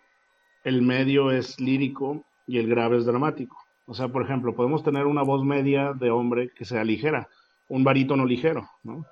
el 0.64 0.82
medio 0.82 1.30
es 1.30 1.61
lírico 1.61 2.25
y 2.46 2.58
el 2.58 2.68
grave 2.68 2.99
es 2.99 3.06
dramático. 3.06 3.56
O 3.87 3.94
sea, 3.94 4.08
por 4.08 4.22
ejemplo, 4.22 4.54
podemos 4.54 4.82
tener 4.82 5.06
una 5.06 5.22
voz 5.22 5.44
media 5.44 5.92
de 5.92 6.11
hombre 6.11 6.50
que 6.54 6.64
sea 6.64 6.84
ligera, 6.84 7.28
un 7.68 7.84
barítono 7.84 8.25
ligero, 8.25 8.68
¿no? 8.82 9.04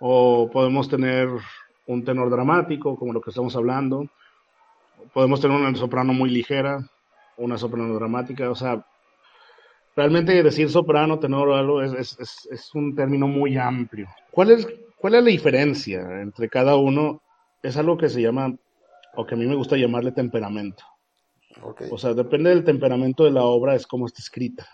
O 0.00 0.50
podemos 0.52 0.88
tener 0.88 1.28
un 1.86 2.04
tenor 2.04 2.30
dramático, 2.30 2.96
como 2.96 3.12
lo 3.12 3.20
que 3.20 3.30
estamos 3.30 3.56
hablando. 3.56 4.08
Podemos 5.12 5.40
tener 5.40 5.56
una 5.56 5.74
soprano 5.76 6.12
muy 6.12 6.30
ligera, 6.30 6.86
una 7.36 7.58
soprano 7.58 7.94
dramática, 7.94 8.50
o 8.50 8.54
sea, 8.54 8.84
realmente 9.96 10.42
decir 10.42 10.70
soprano, 10.70 11.18
tenor 11.18 11.48
o 11.48 11.56
algo 11.56 11.82
es, 11.82 12.16
es, 12.18 12.48
es, 12.50 12.74
un 12.74 12.94
término 12.94 13.26
muy 13.26 13.56
amplio. 13.56 14.08
¿Cuál 14.30 14.52
es, 14.52 14.66
¿Cuál 14.96 15.14
es 15.14 15.24
la 15.24 15.30
diferencia 15.30 16.00
entre 16.22 16.48
cada 16.48 16.76
uno? 16.76 17.22
Es 17.62 17.76
algo 17.76 17.96
que 17.96 18.08
se 18.08 18.22
llama, 18.22 18.54
o 19.14 19.26
que 19.26 19.34
a 19.34 19.38
mí 19.38 19.46
me 19.46 19.56
gusta 19.56 19.76
llamarle 19.76 20.12
temperamento. 20.12 20.84
O 21.90 21.98
sea, 21.98 22.14
depende 22.14 22.50
del 22.50 22.64
temperamento 22.64 23.24
de 23.24 23.30
la 23.30 23.44
obra, 23.44 23.74
es 23.74 23.86
como 23.86 24.06
está 24.06 24.20
escrita. 24.20 24.66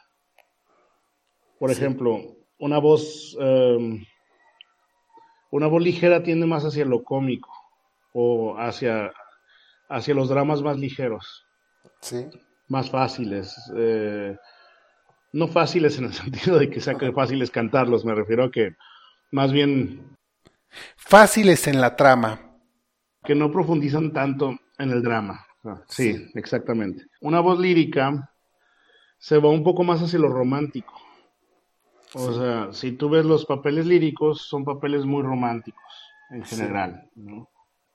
Por 1.59 1.71
ejemplo, 1.71 2.21
una 2.59 2.79
voz, 2.79 3.37
em, 3.41 4.05
una 5.51 5.67
voz 5.67 5.83
ligera 5.83 6.23
tiende 6.23 6.47
más 6.47 6.65
hacia 6.65 6.85
lo 6.85 7.03
cómico 7.03 7.51
o 8.13 8.57
hacia, 8.57 9.13
hacia 9.89 10.15
los 10.15 10.29
dramas 10.29 10.63
más 10.63 10.79
ligeros. 10.79 11.47
Sí. 12.01 12.27
Más 12.69 12.91
fáciles. 12.91 13.57
Eh, 13.77 14.37
no 15.33 15.49
fáciles 15.49 15.99
en 15.99 16.07
el 16.07 16.13
sentido 16.15 16.59
de 16.59 16.71
que 16.71 16.81
sea 16.81 16.97
fáciles 17.15 17.51
cantarlos, 17.51 18.05
me 18.05 18.15
refiero 18.15 18.45
a 18.45 18.51
que 18.51 18.77
más 19.31 19.53
bien... 19.53 20.17
Fáciles 20.97 21.67
en 21.67 21.81
la 21.81 21.97
trama. 21.97 22.41
Que 23.25 23.35
no 23.35 23.51
profundizan 23.51 24.13
tanto 24.13 24.59
en 24.79 24.91
el 24.91 25.03
drama. 25.03 25.45
sí, 25.89 26.31
exactamente. 26.35 27.05
Una 27.21 27.41
voz 27.41 27.59
lírica 27.59 28.31
se 29.19 29.39
va 29.39 29.51
un 29.51 29.65
poco 29.65 29.83
más 29.83 30.01
hacia 30.03 30.19
lo 30.19 30.29
romántico. 30.29 30.95
O 32.15 32.33
sea, 32.33 32.73
si 32.73 32.93
tú 32.93 33.11
ves 33.11 33.25
los 33.25 33.45
papeles 33.45 33.87
líricos, 33.87 34.43
son 34.43 34.65
papeles 34.65 35.05
muy 35.05 35.23
románticos 35.23 35.83
en 36.31 36.45
general. 36.45 37.11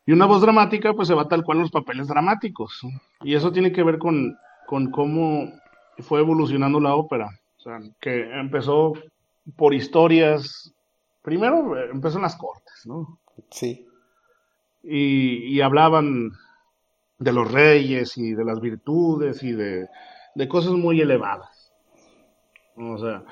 Y 0.06 0.12
una 0.12 0.26
voz 0.26 0.42
dramática, 0.42 0.94
pues 0.94 1.08
se 1.08 1.14
va 1.14 1.28
tal 1.28 1.44
cual 1.44 1.60
los 1.60 1.72
papeles 1.72 2.08
dramáticos. 2.08 2.82
Y 3.22 3.36
eso 3.36 3.52
tiene 3.52 3.72
que 3.72 3.84
ver 3.84 3.98
con, 3.98 4.38
con 4.68 4.92
cómo 4.92 5.50
fue 6.00 6.20
evolucionando 6.20 6.80
la 6.80 6.96
ópera. 6.96 7.30
O 7.58 7.62
sea, 7.62 7.80
que 8.02 8.30
empezó 8.38 8.94
por 9.56 9.74
historias. 9.74 10.74
Primero 11.22 11.78
eh, 11.78 11.90
empezó 11.92 12.18
en 12.18 12.24
las 12.24 12.36
cortes, 12.36 12.86
¿no? 12.86 13.20
Sí. 13.50 13.88
Y, 14.84 15.56
y 15.56 15.62
hablaban 15.62 16.32
de 17.20 17.32
los 17.32 17.50
reyes 17.50 18.18
y 18.18 18.34
de 18.34 18.44
las 18.44 18.60
virtudes 18.60 19.42
y 19.44 19.54
de, 19.54 19.88
de 20.36 20.48
cosas 20.48 20.74
muy 20.74 21.00
elevadas. 21.00 21.74
O 22.76 22.98
sea, 22.98 23.24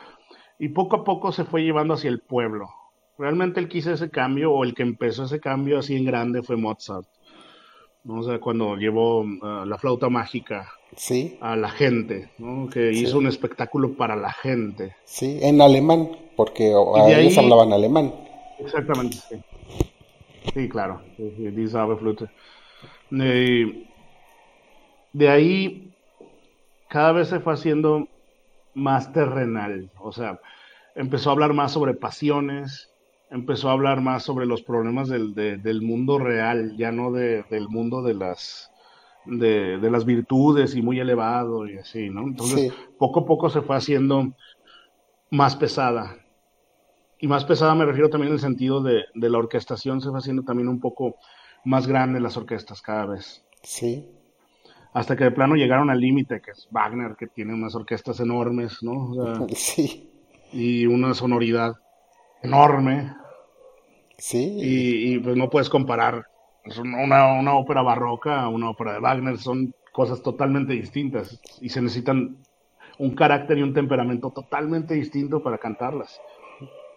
y 0.60 0.70
poco 0.70 0.98
a 0.98 1.04
poco 1.04 1.32
se 1.32 1.44
fue 1.44 1.64
llevando 1.64 1.96
hacia 1.96 2.10
el 2.10 2.22
pueblo. 2.22 2.70
Realmente 3.22 3.60
el 3.60 3.70
que 3.70 3.78
hizo 3.78 3.94
ese 3.94 4.10
cambio 4.10 4.52
o 4.52 4.64
el 4.64 4.74
que 4.74 4.82
empezó 4.82 5.26
ese 5.26 5.40
cambio 5.40 5.78
así 5.78 5.96
en 5.96 6.06
grande 6.06 6.42
fue 6.42 6.58
Mozart. 6.58 7.06
¿no? 8.04 8.22
O 8.22 8.24
sea, 8.24 8.40
cuando 8.40 8.76
llevó 8.78 9.22
uh, 9.22 9.64
la 9.64 9.78
flauta 9.78 10.10
mágica 10.10 10.68
sí. 10.96 11.38
a 11.40 11.56
la 11.56 11.70
gente, 11.70 12.32
¿no? 12.40 12.68
que 12.68 12.92
hizo 12.92 13.20
un 13.20 13.28
espectáculo 13.28 13.94
para 13.94 14.16
la 14.16 14.34
gente. 14.34 14.96
Sí, 15.04 15.38
en 15.40 15.62
alemán, 15.62 16.10
porque 16.36 16.70
ellos 16.70 17.38
hablaban 17.38 17.72
alemán. 17.72 18.12
Exactamente, 18.58 19.18
sí. 19.18 19.36
Sí, 20.56 20.68
claro, 20.68 21.04
de 25.14 25.30
ahí 25.30 25.94
cada 26.90 27.12
vez 27.12 27.28
se 27.28 27.40
fue 27.40 27.54
haciendo 27.54 28.08
más 28.74 29.14
terrenal, 29.14 29.92
o 30.00 30.12
sea, 30.12 30.40
empezó 30.96 31.30
a 31.30 31.34
hablar 31.34 31.54
más 31.54 31.72
sobre 31.72 31.94
pasiones, 31.94 32.91
empezó 33.32 33.70
a 33.70 33.74
hablar 33.74 34.02
más 34.02 34.24
sobre 34.24 34.46
los 34.46 34.62
problemas 34.62 35.08
del, 35.10 35.34
del 35.34 35.82
mundo 35.82 36.20
real, 36.20 36.76
ya 36.78 36.92
no 36.92 37.12
de, 37.12 37.44
del 37.50 37.70
mundo 37.70 38.04
de 38.04 38.14
las, 38.14 38.72
de, 39.26 39.80
de, 39.80 39.92
las 39.92 40.06
virtudes 40.06 40.76
y 40.76 40.82
muy 40.82 41.00
elevado 41.00 41.68
y 41.68 41.78
así, 41.78 42.10
¿no? 42.10 42.24
Entonces, 42.24 42.74
poco 43.00 43.22
a 43.22 43.26
poco 43.26 43.50
se 43.50 43.62
fue 43.62 43.78
haciendo 43.78 44.34
más 45.30 45.56
pesada. 45.56 46.18
Y 47.20 47.28
más 47.28 47.46
pesada 47.46 47.74
me 47.74 47.86
refiero 47.86 48.10
también 48.10 48.30
en 48.30 48.36
el 48.36 48.42
sentido 48.42 48.82
de, 48.82 49.06
de 49.14 49.30
la 49.30 49.38
orquestación, 49.38 50.02
se 50.02 50.10
fue 50.10 50.20
haciendo 50.20 50.44
también 50.44 50.68
un 50.68 50.80
poco 50.80 51.16
más 51.64 51.88
grande 51.88 52.20
las 52.20 52.36
orquestas 52.36 52.82
cada 52.82 53.06
vez. 53.06 53.46
Sí 53.64 54.06
hasta 54.94 55.16
que 55.16 55.24
de 55.24 55.32
plano 55.32 55.56
llegaron 55.56 55.90
al 55.90 56.02
límite, 56.02 56.42
que 56.42 56.52
es 56.52 56.68
Wagner, 56.70 57.16
que 57.16 57.28
tiene 57.28 57.54
unas 57.54 57.76
orquestas 57.76 58.20
enormes, 58.20 58.84
¿no? 58.84 59.48
sí. 59.56 60.10
Y 60.52 60.86
una 60.86 61.14
sonoridad 61.14 61.76
enorme. 62.44 63.14
Sí. 64.18 64.58
Y, 64.60 65.20
pues 65.20 65.36
no 65.36 65.50
puedes 65.50 65.70
comparar 65.70 66.26
una, 66.80 67.34
una 67.34 67.54
ópera 67.56 67.82
barroca 67.82 68.42
a 68.42 68.50
una 68.50 68.70
ópera 68.70 68.94
de 68.94 69.00
Wagner, 69.00 69.38
son 69.38 69.74
cosas 69.92 70.22
totalmente 70.22 70.74
distintas 70.74 71.42
y 71.60 71.70
se 71.70 71.82
necesitan 71.82 72.38
un 72.98 73.16
carácter 73.16 73.58
y 73.58 73.64
un 73.64 73.74
temperamento 73.74 74.30
totalmente 74.30 74.94
distinto 74.94 75.42
para 75.42 75.58
cantarlas. 75.58 76.22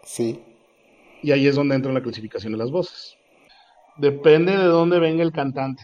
Sí. 0.03 0.43
Y 1.23 1.33
ahí 1.33 1.47
es 1.47 1.57
donde 1.57 1.75
entra 1.75 1.93
la 1.93 2.03
clasificación 2.03 2.53
de 2.53 2.59
las 2.59 2.71
voces. 2.71 3.17
Depende 3.97 4.57
de 4.57 4.65
dónde 4.65 4.99
venga 4.99 5.23
el 5.23 5.33
cantante. 5.33 5.83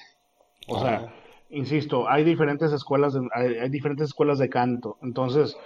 O 0.68 0.80
sea, 0.80 1.12
insisto, 1.48 2.08
hay 2.08 2.24
diferentes 2.24 2.72
escuelas, 2.72 3.14
de, 3.14 3.26
hay, 3.32 3.70
diferentes 3.70 4.08
escuelas 4.08 4.38
de 4.38 4.50
canto. 4.50 4.98
Entonces, 5.02 5.56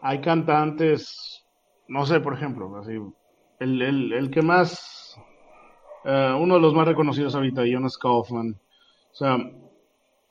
hay 0.00 0.20
cantantes, 0.20 1.44
no 1.88 2.06
sé, 2.06 2.20
por 2.20 2.34
ejemplo, 2.34 2.76
así, 2.76 2.92
el, 3.58 3.82
el, 3.82 4.12
el 4.12 4.30
que 4.30 4.42
más, 4.42 5.18
uh, 6.04 6.36
uno 6.38 6.54
de 6.54 6.60
los 6.60 6.74
más 6.74 6.86
reconocidos 6.86 7.34
ahorita, 7.34 7.64
Jonas 7.66 7.98
Kaufman, 7.98 8.56
o 9.12 9.14
sea, 9.14 9.38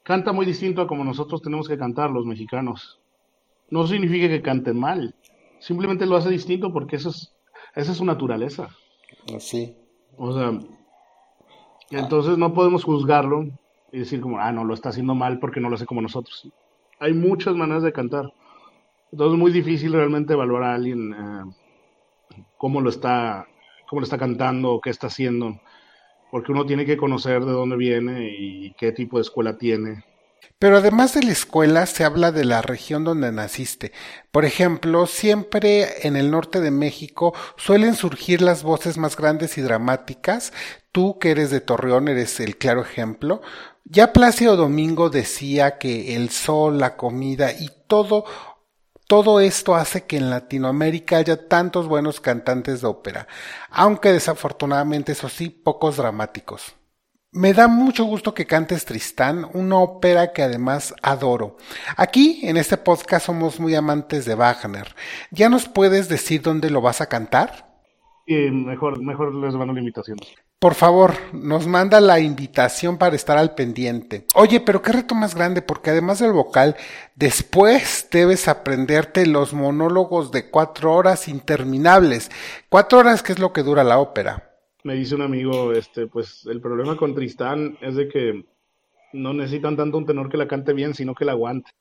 canta 0.03 0.33
muy 0.33 0.45
distinto 0.45 0.81
a 0.81 0.87
como 0.87 1.03
nosotros 1.03 1.41
tenemos 1.41 1.67
que 1.67 1.77
cantar 1.77 2.11
los 2.11 2.25
mexicanos. 2.25 2.99
No 3.69 3.87
significa 3.87 4.27
que 4.27 4.41
cante 4.41 4.73
mal, 4.73 5.15
simplemente 5.59 6.05
lo 6.05 6.17
hace 6.17 6.29
distinto 6.29 6.71
porque 6.71 6.97
eso 6.97 7.09
es, 7.09 7.33
esa 7.75 7.91
es 7.91 7.97
su 7.97 8.05
naturaleza. 8.05 8.69
Así. 9.35 9.77
O 10.17 10.33
sea, 10.33 10.59
entonces 11.89 12.37
no 12.37 12.53
podemos 12.53 12.83
juzgarlo 12.83 13.45
y 13.91 13.99
decir 13.99 14.21
como, 14.21 14.39
ah, 14.39 14.51
no, 14.51 14.63
lo 14.63 14.73
está 14.73 14.89
haciendo 14.89 15.15
mal 15.15 15.39
porque 15.39 15.59
no 15.59 15.69
lo 15.69 15.75
hace 15.75 15.85
como 15.85 16.01
nosotros. 16.01 16.51
Hay 16.99 17.13
muchas 17.13 17.55
maneras 17.55 17.83
de 17.83 17.93
cantar. 17.93 18.33
Entonces 19.11 19.33
es 19.33 19.39
muy 19.39 19.51
difícil 19.51 19.93
realmente 19.93 20.33
evaluar 20.33 20.63
a 20.63 20.73
alguien 20.73 21.13
eh, 21.13 21.53
cómo 22.57 22.81
lo 22.81 22.89
está 22.89 23.47
cómo 23.87 23.99
lo 23.99 24.05
está 24.05 24.17
cantando 24.17 24.81
qué 24.81 24.89
está 24.89 25.07
haciendo, 25.07 25.59
porque 26.31 26.51
uno 26.51 26.65
tiene 26.65 26.85
que 26.85 26.97
conocer 26.97 27.45
de 27.45 27.51
dónde 27.51 27.75
viene 27.77 28.35
y 28.37 28.73
qué 28.73 28.91
tipo 28.91 29.17
de 29.17 29.21
escuela 29.21 29.57
tiene. 29.57 30.03
Pero 30.59 30.77
además 30.77 31.13
de 31.13 31.23
la 31.23 31.31
escuela 31.31 31.85
se 31.85 32.03
habla 32.05 32.31
de 32.31 32.45
la 32.45 32.61
región 32.61 33.03
donde 33.03 33.31
naciste. 33.31 33.91
Por 34.31 34.45
ejemplo, 34.45 35.07
siempre 35.07 36.07
en 36.07 36.15
el 36.15 36.31
norte 36.31 36.61
de 36.61 36.71
México 36.71 37.33
suelen 37.57 37.95
surgir 37.95 38.41
las 38.41 38.63
voces 38.63 38.97
más 38.97 39.17
grandes 39.17 39.57
y 39.57 39.61
dramáticas. 39.61 40.53
Tú 40.91 41.19
que 41.19 41.31
eres 41.31 41.49
de 41.49 41.59
Torreón 41.59 42.07
eres 42.07 42.39
el 42.39 42.57
claro 42.57 42.81
ejemplo. 42.81 43.41
Ya 43.83 44.13
Plácido 44.13 44.55
Domingo 44.55 45.09
decía 45.09 45.77
que 45.77 46.15
el 46.15 46.29
sol, 46.29 46.79
la 46.79 46.95
comida 46.95 47.51
y 47.51 47.69
todo, 47.87 48.23
todo 49.07 49.39
esto 49.39 49.75
hace 49.75 50.05
que 50.05 50.17
en 50.17 50.29
Latinoamérica 50.29 51.17
haya 51.17 51.47
tantos 51.47 51.87
buenos 51.87 52.19
cantantes 52.19 52.81
de 52.81 52.87
ópera, 52.87 53.27
aunque 53.69 54.11
desafortunadamente, 54.11 55.11
eso 55.11 55.29
sí, 55.29 55.49
pocos 55.49 55.97
dramáticos. 55.97 56.75
Me 57.31 57.53
da 57.53 57.67
mucho 57.67 58.05
gusto 58.05 58.35
que 58.35 58.45
cantes 58.45 58.85
Tristán, 58.85 59.49
una 59.53 59.77
ópera 59.79 60.33
que 60.33 60.43
además 60.43 60.93
adoro. 61.01 61.57
Aquí, 61.97 62.41
en 62.43 62.57
este 62.57 62.77
podcast, 62.77 63.25
somos 63.25 63.59
muy 63.59 63.73
amantes 63.73 64.25
de 64.25 64.35
Wagner. 64.35 64.95
¿Ya 65.31 65.49
nos 65.49 65.67
puedes 65.67 66.09
decir 66.09 66.43
dónde 66.43 66.69
lo 66.69 66.79
vas 66.81 67.01
a 67.01 67.07
cantar? 67.07 67.73
Sí, 68.27 68.35
mejor, 68.51 69.01
mejor 69.01 69.33
les 69.33 69.55
mando 69.55 69.73
la 69.73 69.79
invitación. 69.79 70.17
Por 70.63 70.75
favor, 70.75 71.15
nos 71.33 71.67
manda 71.67 71.99
la 71.99 72.21
invitación 72.21 72.97
para 72.97 73.17
estar 73.17 73.37
al 73.37 73.53
pendiente. 73.53 74.25
Oye, 74.33 74.61
pero 74.61 74.81
qué 74.81 74.93
reto 74.93 75.13
más 75.13 75.35
grande, 75.35 75.61
porque 75.61 75.89
además 75.89 76.19
del 76.19 76.31
vocal, 76.31 76.77
después 77.15 78.07
debes 78.09 78.47
aprenderte 78.47 79.25
los 79.25 79.53
monólogos 79.53 80.31
de 80.31 80.49
cuatro 80.49 80.93
horas 80.93 81.27
interminables. 81.27 82.31
Cuatro 82.69 82.99
horas, 82.99 83.21
que 83.21 83.33
es 83.33 83.39
lo 83.39 83.51
que 83.51 83.61
dura 83.61 83.83
la 83.83 83.99
ópera. 83.99 84.55
Me 84.85 84.93
dice 84.95 85.15
un 85.15 85.23
amigo, 85.23 85.73
este, 85.73 86.07
pues 86.07 86.45
el 86.45 86.61
problema 86.61 86.95
con 86.95 87.13
Tristán 87.13 87.77
es 87.81 87.95
de 87.95 88.07
que 88.07 88.45
no 89.11 89.33
necesitan 89.33 89.75
tanto 89.75 89.97
un 89.97 90.05
tenor 90.05 90.29
que 90.29 90.37
la 90.37 90.47
cante 90.47 90.71
bien, 90.71 90.93
sino 90.93 91.13
que 91.13 91.25
la 91.25 91.33
aguante. 91.33 91.71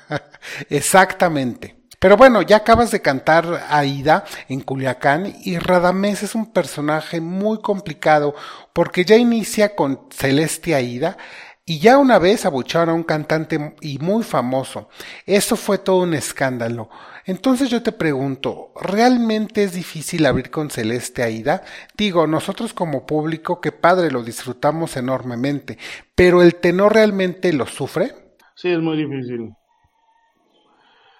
Exactamente. 0.68 1.75
Pero 1.98 2.16
bueno, 2.16 2.42
ya 2.42 2.56
acabas 2.58 2.90
de 2.90 3.00
cantar 3.00 3.66
Aida 3.68 4.24
en 4.48 4.60
Culiacán 4.60 5.34
y 5.42 5.58
Radamés 5.58 6.22
es 6.22 6.34
un 6.34 6.52
personaje 6.52 7.20
muy 7.20 7.60
complicado 7.60 8.34
porque 8.72 9.04
ya 9.04 9.16
inicia 9.16 9.74
con 9.74 10.00
Celeste 10.10 10.74
Aida 10.74 11.16
y 11.64 11.80
ya 11.80 11.98
una 11.98 12.20
vez 12.20 12.46
abucharon 12.46 12.90
a 12.90 12.94
un 12.94 13.02
cantante 13.02 13.74
y 13.80 13.98
muy 13.98 14.22
famoso. 14.22 14.88
Eso 15.26 15.56
fue 15.56 15.78
todo 15.78 16.02
un 16.02 16.14
escándalo. 16.14 16.88
Entonces 17.24 17.70
yo 17.70 17.82
te 17.82 17.90
pregunto, 17.90 18.72
¿realmente 18.80 19.64
es 19.64 19.72
difícil 19.72 20.26
abrir 20.26 20.50
con 20.50 20.70
Celeste 20.70 21.24
Aida? 21.24 21.64
Digo, 21.96 22.28
nosotros 22.28 22.72
como 22.72 23.04
público, 23.04 23.60
qué 23.60 23.72
padre, 23.72 24.12
lo 24.12 24.22
disfrutamos 24.22 24.96
enormemente, 24.96 25.76
pero 26.14 26.40
¿el 26.40 26.54
tenor 26.54 26.94
realmente 26.94 27.52
lo 27.52 27.66
sufre? 27.66 28.14
Sí, 28.54 28.68
es 28.68 28.78
muy 28.78 28.96
difícil. 28.96 29.50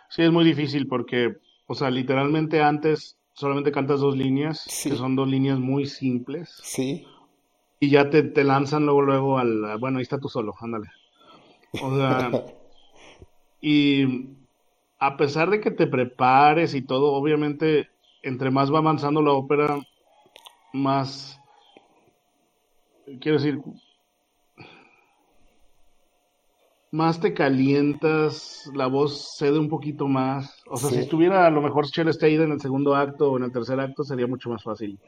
Sí, 0.08 0.22
es 0.22 0.32
muy 0.32 0.44
difícil 0.44 0.86
porque, 0.86 1.36
o 1.66 1.75
sea, 1.75 1.90
literalmente 1.90 2.62
antes 2.62 3.18
solamente 3.32 3.72
cantas 3.72 4.00
dos 4.00 4.16
líneas, 4.16 4.64
que 4.82 4.96
son 4.96 5.14
dos 5.16 5.28
líneas 5.28 5.58
muy 5.58 5.86
simples. 5.86 6.58
Sí 6.62 7.06
y 7.78 7.90
ya 7.90 8.10
te, 8.10 8.22
te 8.22 8.44
lanzan 8.44 8.84
luego, 8.84 9.02
luego 9.02 9.38
al, 9.38 9.78
bueno, 9.78 9.98
ahí 9.98 10.02
está 10.02 10.18
tu 10.18 10.28
solo, 10.28 10.54
ándale. 10.60 10.88
O 11.82 11.96
sea, 11.96 12.30
y 13.60 14.28
a 14.98 15.16
pesar 15.16 15.50
de 15.50 15.60
que 15.60 15.70
te 15.70 15.86
prepares 15.86 16.75
y 16.75 16.82
todo, 16.82 17.12
obviamente, 17.12 17.88
entre 18.22 18.50
más 18.50 18.72
va 18.72 18.78
avanzando 18.78 19.20
la 19.22 19.32
ópera, 19.32 19.78
más, 20.72 21.40
quiero 23.20 23.38
decir, 23.38 23.60
más 26.97 27.21
te 27.21 27.35
calientas, 27.35 28.71
la 28.75 28.87
voz 28.87 29.37
cede 29.38 29.59
un 29.59 29.69
poquito 29.69 30.09
más. 30.09 30.62
O 30.69 30.76
sea, 30.76 30.91
si 30.91 30.99
estuviera 30.99 31.47
a 31.47 31.50
lo 31.50 31.62
mejor 31.62 31.87
Celeste 31.87 32.35
en 32.35 32.53
el 32.53 32.61
segundo 32.61 32.97
acto 32.97 33.33
o 33.33 33.37
en 33.37 33.45
el 33.45 33.53
tercer 33.53 33.79
acto, 33.79 34.03
sería 34.03 34.26
mucho 34.26 34.50
más 34.50 34.62
fácil 34.62 34.99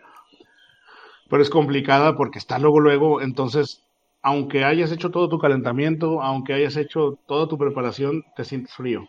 pero 1.28 1.42
es 1.42 1.50
complicada 1.50 2.16
porque 2.16 2.38
está 2.38 2.58
luego, 2.58 2.80
luego, 2.80 3.20
entonces, 3.20 3.84
aunque 4.22 4.64
hayas 4.64 4.90
hecho 4.92 5.10
todo 5.10 5.28
tu 5.28 5.38
calentamiento, 5.38 6.22
aunque 6.22 6.54
hayas 6.54 6.76
hecho 6.76 7.18
toda 7.26 7.48
tu 7.48 7.58
preparación, 7.58 8.24
te 8.34 8.44
sientes 8.44 8.74
frío. 8.74 9.06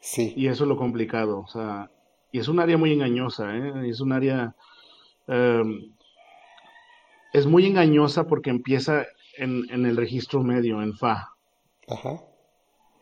Sí. 0.00 0.32
Y 0.36 0.46
eso 0.46 0.64
es 0.64 0.68
lo 0.68 0.76
complicado, 0.76 1.40
o 1.40 1.46
sea, 1.48 1.90
y 2.30 2.38
es 2.38 2.48
un 2.48 2.60
área 2.60 2.78
muy 2.78 2.92
engañosa, 2.92 3.56
¿eh? 3.56 3.88
Es 3.88 4.00
un 4.00 4.12
área... 4.12 4.54
Em, 5.26 5.92
es 7.32 7.46
muy 7.46 7.66
engañosa 7.66 8.24
porque 8.24 8.50
empieza 8.50 9.04
en, 9.36 9.64
en, 9.70 9.84
el 9.84 9.96
registro 9.96 10.42
medio, 10.42 10.80
en 10.80 10.94
Fa. 10.94 11.35
Ajá. 11.88 12.20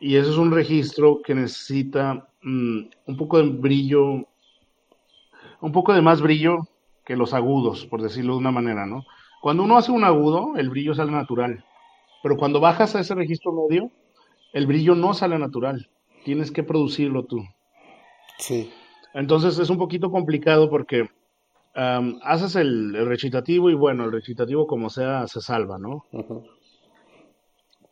Y 0.00 0.16
eso 0.16 0.30
es 0.30 0.36
un 0.36 0.52
registro 0.52 1.22
que 1.22 1.34
necesita 1.34 2.28
mm, 2.42 2.80
un 3.06 3.16
poco 3.16 3.38
de 3.38 3.48
brillo, 3.48 4.26
un 5.60 5.72
poco 5.72 5.94
de 5.94 6.02
más 6.02 6.20
brillo 6.20 6.58
que 7.04 7.16
los 7.16 7.32
agudos, 7.34 7.86
por 7.86 8.02
decirlo 8.02 8.34
de 8.34 8.40
una 8.40 8.50
manera, 8.50 8.86
¿no? 8.86 9.04
Cuando 9.40 9.62
uno 9.62 9.76
hace 9.76 9.92
un 9.92 10.04
agudo, 10.04 10.56
el 10.56 10.70
brillo 10.70 10.94
sale 10.94 11.12
natural. 11.12 11.64
Pero 12.22 12.36
cuando 12.36 12.60
bajas 12.60 12.94
a 12.96 13.00
ese 13.00 13.14
registro 13.14 13.52
medio, 13.52 13.90
el 14.52 14.66
brillo 14.66 14.94
no 14.94 15.12
sale 15.12 15.38
natural. 15.38 15.90
Tienes 16.24 16.50
que 16.50 16.62
producirlo 16.62 17.24
tú. 17.24 17.42
Sí. 18.38 18.72
Entonces 19.12 19.58
es 19.58 19.68
un 19.68 19.78
poquito 19.78 20.10
complicado 20.10 20.70
porque 20.70 21.08
haces 21.74 22.56
el, 22.56 22.94
recitativo 23.06 23.68
y 23.68 23.74
bueno, 23.74 24.04
el 24.04 24.12
recitativo 24.12 24.66
como 24.66 24.90
sea 24.90 25.26
se 25.26 25.40
salva, 25.40 25.78
¿no? 25.78 26.04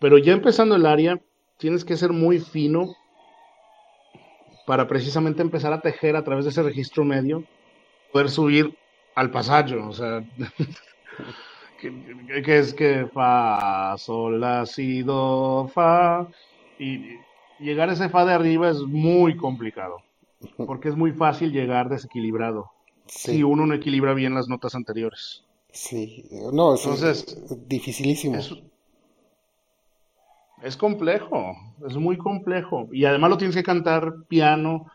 Pero 0.03 0.19
ya 0.19 0.33
empezando 0.33 0.75
el 0.75 0.85
área, 0.85 1.21
tienes 1.59 1.85
que 1.85 1.97
ser 1.97 2.13
muy 2.13 2.41
fino 2.41 2.97
para 4.67 4.89
precisamente 4.89 5.43
empezar 5.43 5.73
a 5.73 5.81
tejer 5.81 6.17
a 6.17 6.25
través 6.25 6.45
de 6.45 6.51
ese 6.51 6.65
registro 6.65 7.05
medio, 7.05 7.45
poder 8.13 8.29
subir 8.29 8.77
al 9.15 9.31
pasaje, 9.31 9.77
o 9.77 9.93
sea, 9.93 10.25
que, 11.81 12.59
es 12.59 12.75
que 12.75 13.07
fa, 13.15 13.97
sol, 13.97 14.41
la, 14.41 14.67
si, 14.67 15.03
do, 15.03 15.71
fa, 15.73 16.27
y 16.81 17.19
llegar 17.61 17.89
a 17.89 17.93
ese 17.93 18.09
fa 18.09 18.25
de 18.25 18.33
arriba 18.33 18.71
es 18.71 18.81
muy 18.81 19.37
complicado, 19.37 19.99
porque 20.67 20.89
es 20.89 20.97
muy 20.97 21.13
fácil 21.13 21.53
llegar 21.53 21.89
desequilibrado, 21.89 22.73
si 23.07 23.45
uno 23.45 23.67
no 23.67 23.75
equilibra 23.75 24.15
bien 24.15 24.35
las 24.35 24.49
notas 24.49 24.75
anteriores. 24.75 25.45
Sí, 25.71 26.25
no, 26.53 26.75
Entonces, 26.75 27.25
es 27.29 27.69
dificilísimo. 27.69 28.35
es 28.37 28.53
complejo, 30.77 31.57
es 31.87 31.97
muy 31.97 32.17
complejo, 32.17 32.89
y 32.93 33.05
además 33.05 33.31
lo 33.31 33.39
tienes 33.39 33.57
que 33.57 33.63
cantar 33.63 34.25
piano, 34.29 34.87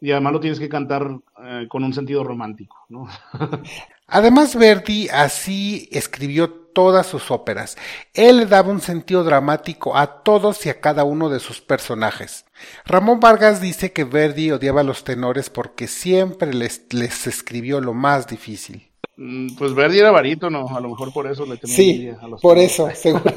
y 0.00 0.12
además 0.12 0.34
lo 0.34 0.40
tienes 0.40 0.58
que 0.58 0.68
cantar 0.68 1.18
eh, 1.42 1.66
con 1.68 1.82
un 1.82 1.92
sentido 1.92 2.22
romántico, 2.22 2.76
¿no? 2.88 3.08
Además, 4.08 4.54
Verdi 4.54 5.08
así 5.08 5.88
escribió 5.90 6.48
todas 6.48 7.06
sus 7.06 7.32
óperas. 7.32 7.76
Él 8.14 8.36
le 8.36 8.46
daba 8.46 8.70
un 8.70 8.80
sentido 8.80 9.24
dramático 9.24 9.96
a 9.96 10.22
todos 10.22 10.64
y 10.64 10.68
a 10.68 10.80
cada 10.80 11.02
uno 11.02 11.28
de 11.28 11.40
sus 11.40 11.60
personajes. 11.60 12.44
Ramón 12.84 13.18
Vargas 13.18 13.60
dice 13.60 13.92
que 13.92 14.04
Verdi 14.04 14.52
odiaba 14.52 14.82
a 14.82 14.84
los 14.84 15.02
tenores 15.02 15.50
porque 15.50 15.88
siempre 15.88 16.54
les, 16.54 16.86
les 16.92 17.26
escribió 17.26 17.80
lo 17.80 17.94
más 17.94 18.28
difícil. 18.28 18.92
Mm, 19.16 19.56
pues 19.56 19.74
Verdi 19.74 19.98
era 19.98 20.12
¿no? 20.50 20.68
a 20.68 20.80
lo 20.80 20.90
mejor 20.90 21.12
por 21.12 21.26
eso 21.26 21.46
le 21.46 21.56
tenía 21.56 21.76
Sí, 21.76 22.08
a 22.20 22.28
los 22.28 22.40
por 22.40 22.58
eso, 22.58 22.88
seguro. 22.94 23.24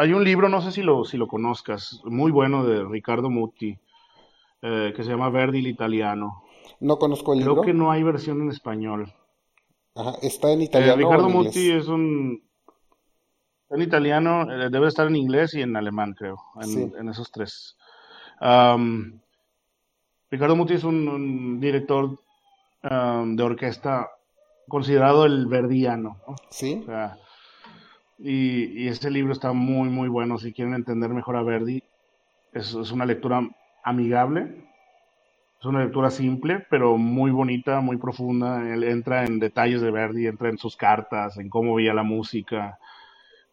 Hay 0.00 0.12
un 0.12 0.22
libro, 0.22 0.48
no 0.48 0.62
sé 0.62 0.70
si 0.70 0.82
lo, 0.82 1.04
si 1.04 1.16
lo 1.16 1.26
conozcas, 1.26 2.00
muy 2.04 2.30
bueno 2.30 2.64
de 2.64 2.84
Ricardo 2.84 3.30
Muti, 3.30 3.76
eh, 4.62 4.92
que 4.94 5.02
se 5.02 5.10
llama 5.10 5.28
Verdi 5.28 5.58
el 5.58 5.66
italiano. 5.66 6.44
No 6.78 7.00
conozco 7.00 7.32
el 7.32 7.40
libro. 7.40 7.54
Creo 7.54 7.64
que 7.64 7.74
no 7.74 7.90
hay 7.90 8.04
versión 8.04 8.40
en 8.40 8.50
español. 8.50 9.12
Ajá, 9.96 10.14
está 10.22 10.52
en 10.52 10.62
italiano. 10.62 10.92
Eh, 10.92 10.96
Ricardo 10.98 11.28
Muti 11.28 11.72
es 11.72 11.88
un. 11.88 12.44
En 13.70 13.82
italiano, 13.82 14.42
eh, 14.52 14.68
debe 14.70 14.86
estar 14.86 15.08
en 15.08 15.16
inglés 15.16 15.54
y 15.54 15.62
en 15.62 15.76
alemán, 15.76 16.14
creo. 16.16 16.36
En, 16.60 17.08
esos 17.08 17.32
tres. 17.32 17.76
Ricardo 20.30 20.54
Muti 20.54 20.74
es 20.74 20.84
un, 20.84 21.58
director 21.58 22.20
de 22.82 23.42
orquesta 23.42 24.12
considerado 24.68 25.26
el 25.26 25.48
verdiano. 25.48 26.18
Sí. 26.50 26.86
Y, 28.18 28.82
y, 28.82 28.88
este 28.88 29.10
libro 29.10 29.32
está 29.32 29.52
muy, 29.52 29.88
muy 29.88 30.08
bueno. 30.08 30.38
Si 30.38 30.52
quieren 30.52 30.74
entender 30.74 31.10
mejor 31.10 31.36
a 31.36 31.42
Verdi, 31.42 31.82
es, 32.52 32.74
es 32.74 32.90
una 32.90 33.06
lectura 33.06 33.48
amigable. 33.84 34.68
Es 35.58 35.64
una 35.64 35.82
lectura 35.82 36.10
simple, 36.10 36.64
pero 36.70 36.96
muy 36.96 37.32
bonita, 37.32 37.80
muy 37.80 37.96
profunda. 37.96 38.72
Él 38.72 38.84
entra 38.84 39.24
en 39.24 39.40
detalles 39.40 39.80
de 39.80 39.90
Verdi, 39.90 40.28
entra 40.28 40.48
en 40.50 40.58
sus 40.58 40.76
cartas, 40.76 41.36
en 41.36 41.48
cómo 41.48 41.74
veía 41.74 41.92
la 41.92 42.04
música, 42.04 42.78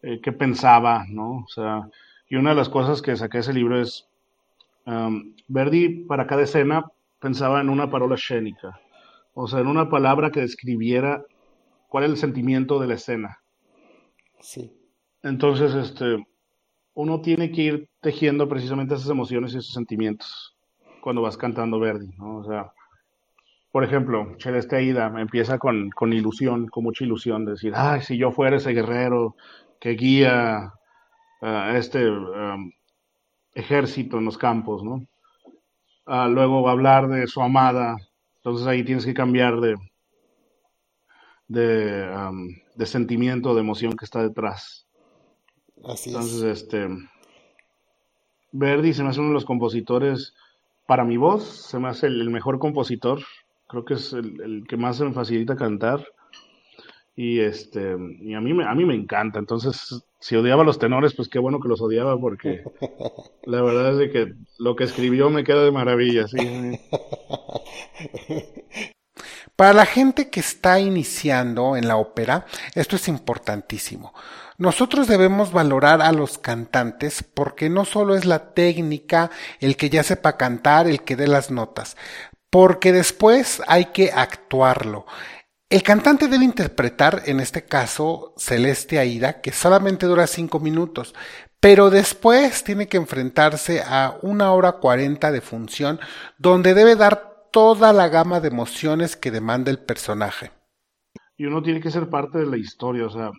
eh, 0.02 0.20
qué 0.20 0.30
pensaba, 0.30 1.04
¿no? 1.08 1.38
O 1.38 1.48
sea, 1.48 1.88
y 2.28 2.36
una 2.36 2.50
de 2.50 2.56
las 2.56 2.68
cosas 2.68 3.02
que 3.02 3.16
saqué 3.16 3.38
de 3.38 3.40
ese 3.40 3.52
libro 3.52 3.80
es, 3.80 4.08
um, 4.86 5.34
Verdi 5.48 6.04
para 6.04 6.28
cada 6.28 6.42
escena 6.42 6.84
pensaba 7.20 7.60
en 7.60 7.68
una 7.70 7.90
parola 7.90 8.14
escénica, 8.14 8.80
o 9.34 9.48
sea, 9.48 9.60
en 9.60 9.66
una 9.66 9.88
palabra 9.90 10.30
que 10.30 10.40
describiera 10.40 11.24
cuál 11.88 12.04
es 12.04 12.10
el 12.10 12.16
sentimiento 12.18 12.78
de 12.78 12.86
la 12.86 12.94
escena. 12.94 13.40
Sí. 14.40 14.72
Entonces, 15.22 15.74
este, 15.74 16.24
uno 16.94 17.20
tiene 17.20 17.50
que 17.50 17.62
ir 17.62 17.88
tejiendo 18.00 18.48
precisamente 18.48 18.94
esas 18.94 19.10
emociones 19.10 19.54
y 19.54 19.58
esos 19.58 19.72
sentimientos 19.72 20.56
cuando 21.00 21.22
vas 21.22 21.36
cantando 21.36 21.78
Verdi, 21.78 22.08
¿no? 22.18 22.38
O 22.38 22.44
sea, 22.44 22.72
por 23.70 23.84
ejemplo, 23.84 24.34
Celeste 24.40 24.76
Aida 24.76 25.12
empieza 25.18 25.58
con, 25.58 25.90
con 25.90 26.12
ilusión, 26.12 26.66
con 26.66 26.82
mucha 26.82 27.04
ilusión, 27.04 27.44
de 27.44 27.52
decir, 27.52 27.74
ay, 27.76 28.00
si 28.00 28.16
yo 28.16 28.32
fuera 28.32 28.56
ese 28.56 28.72
guerrero 28.72 29.36
que 29.78 29.90
guía 29.90 30.72
a 31.42 31.76
este 31.76 32.10
um, 32.10 32.72
ejército 33.54 34.18
en 34.18 34.24
los 34.24 34.38
campos, 34.38 34.82
¿no? 34.82 35.06
Uh, 36.06 36.28
luego 36.28 36.68
hablar 36.68 37.06
de 37.08 37.26
su 37.26 37.42
amada, 37.42 37.96
entonces 38.38 38.66
ahí 38.66 38.82
tienes 38.82 39.04
que 39.04 39.14
cambiar 39.14 39.60
de, 39.60 39.76
de, 41.48 42.10
um, 42.10 42.48
de 42.74 42.86
sentimiento, 42.86 43.54
de 43.54 43.60
emoción 43.60 43.92
que 43.92 44.04
está 44.04 44.22
detrás. 44.22 44.86
Entonces, 45.76 46.42
este. 46.42 46.88
Verdi 48.52 48.94
se 48.94 49.02
me 49.02 49.10
hace 49.10 49.20
uno 49.20 49.28
de 49.28 49.34
los 49.34 49.44
compositores, 49.44 50.34
para 50.86 51.04
mi 51.04 51.16
voz, 51.16 51.44
se 51.44 51.78
me 51.78 51.88
hace 51.88 52.06
el, 52.06 52.30
mejor 52.30 52.58
compositor. 52.58 53.20
Creo 53.68 53.84
que 53.84 53.94
es 53.94 54.12
el, 54.12 54.64
que 54.68 54.76
más 54.76 54.96
se 54.96 55.04
me 55.04 55.12
facilita 55.12 55.56
cantar. 55.56 56.06
Y 57.16 57.40
este, 57.40 57.96
y 58.20 58.34
a 58.34 58.40
mí 58.40 58.52
me, 58.52 58.64
a 58.64 58.74
mí 58.74 58.84
me 58.84 58.94
encanta. 58.94 59.38
Entonces, 59.38 60.04
si 60.20 60.36
odiaba 60.36 60.62
a 60.62 60.66
los 60.66 60.78
tenores, 60.78 61.14
pues 61.14 61.28
qué 61.28 61.38
bueno 61.38 61.60
que 61.60 61.68
los 61.68 61.80
odiaba, 61.80 62.18
porque 62.18 62.62
la 63.44 63.62
verdad 63.62 63.92
es 63.92 63.98
de 63.98 64.10
que 64.10 64.34
lo 64.58 64.76
que 64.76 64.84
escribió 64.84 65.30
me 65.30 65.44
queda 65.44 65.64
de 65.64 65.72
maravilla, 65.72 66.28
sí. 66.28 66.38
Para 69.56 69.72
la 69.72 69.86
gente 69.86 70.28
que 70.28 70.40
está 70.40 70.80
iniciando 70.80 71.78
en 71.78 71.88
la 71.88 71.96
ópera, 71.96 72.44
esto 72.74 72.96
es 72.96 73.08
importantísimo. 73.08 74.12
Nosotros 74.58 75.08
debemos 75.08 75.50
valorar 75.50 76.02
a 76.02 76.12
los 76.12 76.36
cantantes 76.36 77.22
porque 77.22 77.70
no 77.70 77.86
solo 77.86 78.14
es 78.14 78.26
la 78.26 78.52
técnica, 78.52 79.30
el 79.60 79.78
que 79.78 79.88
ya 79.88 80.02
sepa 80.02 80.36
cantar, 80.36 80.86
el 80.86 81.02
que 81.02 81.16
dé 81.16 81.26
las 81.26 81.50
notas, 81.50 81.96
porque 82.50 82.92
después 82.92 83.62
hay 83.66 83.86
que 83.86 84.12
actuarlo. 84.12 85.06
El 85.70 85.82
cantante 85.82 86.28
debe 86.28 86.44
interpretar, 86.44 87.22
en 87.24 87.40
este 87.40 87.64
caso, 87.64 88.34
Celeste 88.36 88.98
Aida, 88.98 89.40
que 89.40 89.52
solamente 89.52 90.06
dura 90.06 90.26
cinco 90.26 90.60
minutos, 90.60 91.14
pero 91.60 91.88
después 91.88 92.62
tiene 92.62 92.88
que 92.88 92.98
enfrentarse 92.98 93.82
a 93.82 94.18
una 94.20 94.52
hora 94.52 94.72
cuarenta 94.72 95.32
de 95.32 95.40
función 95.40 95.98
donde 96.38 96.74
debe 96.74 96.94
dar 96.94 97.35
toda 97.56 97.94
la 97.94 98.10
gama 98.10 98.40
de 98.40 98.48
emociones 98.48 99.16
que 99.16 99.30
demanda 99.30 99.70
el 99.70 99.78
personaje. 99.78 100.50
Y 101.38 101.46
uno 101.46 101.62
tiene 101.62 101.80
que 101.80 101.90
ser 101.90 102.10
parte 102.10 102.36
de 102.36 102.44
la 102.44 102.58
historia, 102.58 103.06
o 103.06 103.08
sea, 103.08 103.30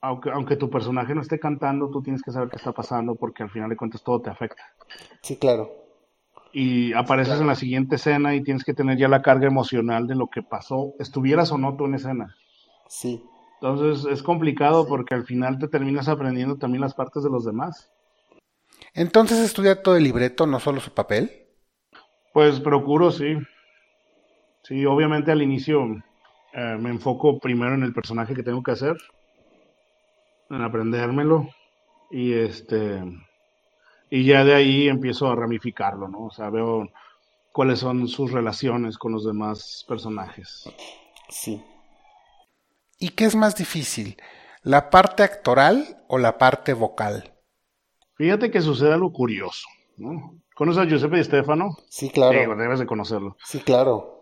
aunque, 0.00 0.30
aunque 0.30 0.56
tu 0.56 0.70
personaje 0.70 1.14
no 1.14 1.20
esté 1.20 1.38
cantando, 1.38 1.90
tú 1.90 2.02
tienes 2.02 2.22
que 2.22 2.32
saber 2.32 2.48
qué 2.48 2.56
está 2.56 2.72
pasando 2.72 3.16
porque 3.16 3.42
al 3.42 3.50
final 3.50 3.68
de 3.68 3.76
cuentas 3.76 4.02
todo 4.02 4.22
te 4.22 4.30
afecta. 4.30 4.62
Sí, 5.20 5.36
claro. 5.36 5.70
Y 6.54 6.94
apareces 6.94 7.38
en 7.38 7.46
la 7.46 7.54
siguiente 7.54 7.96
escena 7.96 8.34
y 8.34 8.42
tienes 8.42 8.64
que 8.64 8.72
tener 8.72 8.96
ya 8.96 9.08
la 9.08 9.20
carga 9.20 9.46
emocional 9.46 10.06
de 10.06 10.14
lo 10.14 10.28
que 10.28 10.42
pasó, 10.42 10.94
estuvieras 10.98 11.52
o 11.52 11.58
no 11.58 11.76
tú 11.76 11.84
en 11.84 11.96
escena. 11.96 12.34
Sí. 12.88 13.22
Entonces 13.60 14.10
es 14.10 14.22
complicado 14.22 14.86
porque 14.88 15.16
al 15.16 15.26
final 15.26 15.58
te 15.58 15.68
terminas 15.68 16.08
aprendiendo 16.08 16.56
también 16.56 16.80
las 16.80 16.94
partes 16.94 17.22
de 17.22 17.28
los 17.28 17.44
demás. 17.44 17.92
Entonces 18.94 19.38
estudia 19.40 19.82
todo 19.82 19.98
el 19.98 20.04
libreto, 20.04 20.46
no 20.46 20.60
solo 20.60 20.80
su 20.80 20.92
papel. 20.92 21.43
Pues 22.34 22.58
procuro, 22.58 23.12
sí. 23.12 23.36
Sí, 24.64 24.84
obviamente 24.84 25.30
al 25.30 25.40
inicio 25.40 25.84
eh, 26.52 26.76
me 26.80 26.90
enfoco 26.90 27.38
primero 27.38 27.74
en 27.74 27.84
el 27.84 27.94
personaje 27.94 28.34
que 28.34 28.42
tengo 28.42 28.60
que 28.60 28.72
hacer, 28.72 28.96
en 30.50 30.60
aprendérmelo 30.60 31.48
y 32.10 32.32
este 32.32 33.00
y 34.10 34.24
ya 34.24 34.44
de 34.44 34.54
ahí 34.54 34.88
empiezo 34.88 35.28
a 35.30 35.36
ramificarlo, 35.36 36.08
¿no? 36.08 36.24
O 36.24 36.30
sea, 36.32 36.50
veo 36.50 36.88
cuáles 37.52 37.78
son 37.78 38.08
sus 38.08 38.32
relaciones 38.32 38.98
con 38.98 39.12
los 39.12 39.24
demás 39.24 39.84
personajes. 39.86 40.68
Sí. 41.28 41.62
¿Y 42.98 43.10
qué 43.10 43.26
es 43.26 43.36
más 43.36 43.54
difícil? 43.54 44.16
¿La 44.64 44.90
parte 44.90 45.22
actoral 45.22 46.02
o 46.08 46.18
la 46.18 46.36
parte 46.36 46.72
vocal? 46.72 47.32
Fíjate 48.16 48.50
que 48.50 48.60
sucede 48.60 48.92
algo 48.92 49.12
curioso, 49.12 49.68
¿no? 49.96 50.40
¿Conoces 50.54 50.82
a 50.82 50.86
Giuseppe 50.86 51.16
Di 51.16 51.24
Stefano? 51.24 51.76
Sí, 51.88 52.10
claro. 52.10 52.38
Sí, 52.38 52.60
debes 52.60 52.78
de 52.78 52.86
conocerlo. 52.86 53.36
Sí, 53.44 53.60
claro. 53.60 54.20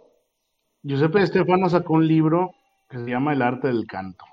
Giuseppe 0.83 1.21
Di 1.21 1.27
Stefano 1.27 1.69
sacó 1.69 1.95
un 1.95 2.07
libro 2.07 2.53
que 2.89 2.99
se 2.99 3.11
llama 3.11 3.35
El 3.35 3.43
arte 3.43 3.69
del 3.69 3.87
canto. 3.87 4.25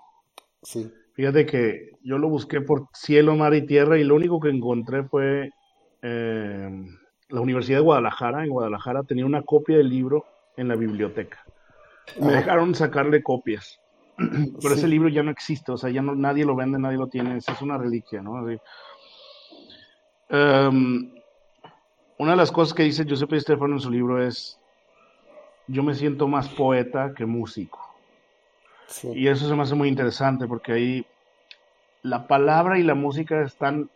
Sí. 0.62 0.91
Fíjate 1.13 1.45
que 1.45 1.97
yo 2.01 2.17
lo 2.17 2.29
busqué 2.29 2.62
por 2.62 2.88
cielo, 2.93 3.35
mar 3.35 3.53
y 3.53 3.65
tierra 3.65 3.97
y 3.97 4.05
lo 4.05 4.15
único 4.15 4.39
que 4.39 4.49
encontré 4.49 5.03
fue 5.03 5.51
eh, 6.01 6.85
la 7.27 7.41
Universidad 7.41 7.79
de 7.79 7.83
Guadalajara. 7.83 8.45
En 8.45 8.49
Guadalajara 8.49 9.03
tenía 9.03 9.25
una 9.25 9.41
copia 9.41 9.77
del 9.77 9.89
libro 9.89 10.25
en 10.55 10.69
la 10.69 10.75
biblioteca. 10.75 11.43
Me 12.21 12.31
dejaron 12.31 12.73
sacarle 12.75 13.21
copias. 13.21 13.81
Pero 14.62 14.75
ese 14.75 14.88
libro 14.88 15.09
ya 15.09 15.23
no 15.23 15.31
existe, 15.31 15.71
o 15.71 15.77
sea, 15.77 15.89
ya 15.89 16.01
no, 16.01 16.15
nadie 16.15 16.45
lo 16.45 16.55
vende, 16.55 16.79
nadie 16.79 16.97
lo 16.97 17.07
tiene, 17.07 17.38
es 17.38 17.62
una 17.62 17.77
reliquia, 17.77 18.21
¿no? 18.21 18.45
Um, 20.31 21.18
una 22.19 22.32
de 22.32 22.38
las 22.38 22.51
cosas 22.51 22.73
que 22.73 22.84
dice 22.84 23.05
Giuseppe 23.05 23.39
Stefano 23.39 23.75
en 23.75 23.79
su 23.79 23.89
libro 23.89 24.21
es, 24.21 24.60
yo 25.67 25.84
me 25.84 25.95
siento 25.95 26.27
más 26.27 26.49
poeta 26.49 27.13
que 27.15 27.25
músico. 27.25 27.79
Y 29.13 29.27
eso 29.27 29.47
se 29.47 29.55
me 29.55 29.63
hace 29.63 29.75
muy 29.75 29.88
interesante 29.88 30.45
porque 30.45 30.73
ahí 30.73 31.05
la 32.01 32.27
palabra 32.27 32.77
y 32.77 32.84
la 32.84 32.93
música 32.93 33.41
están 33.41 33.89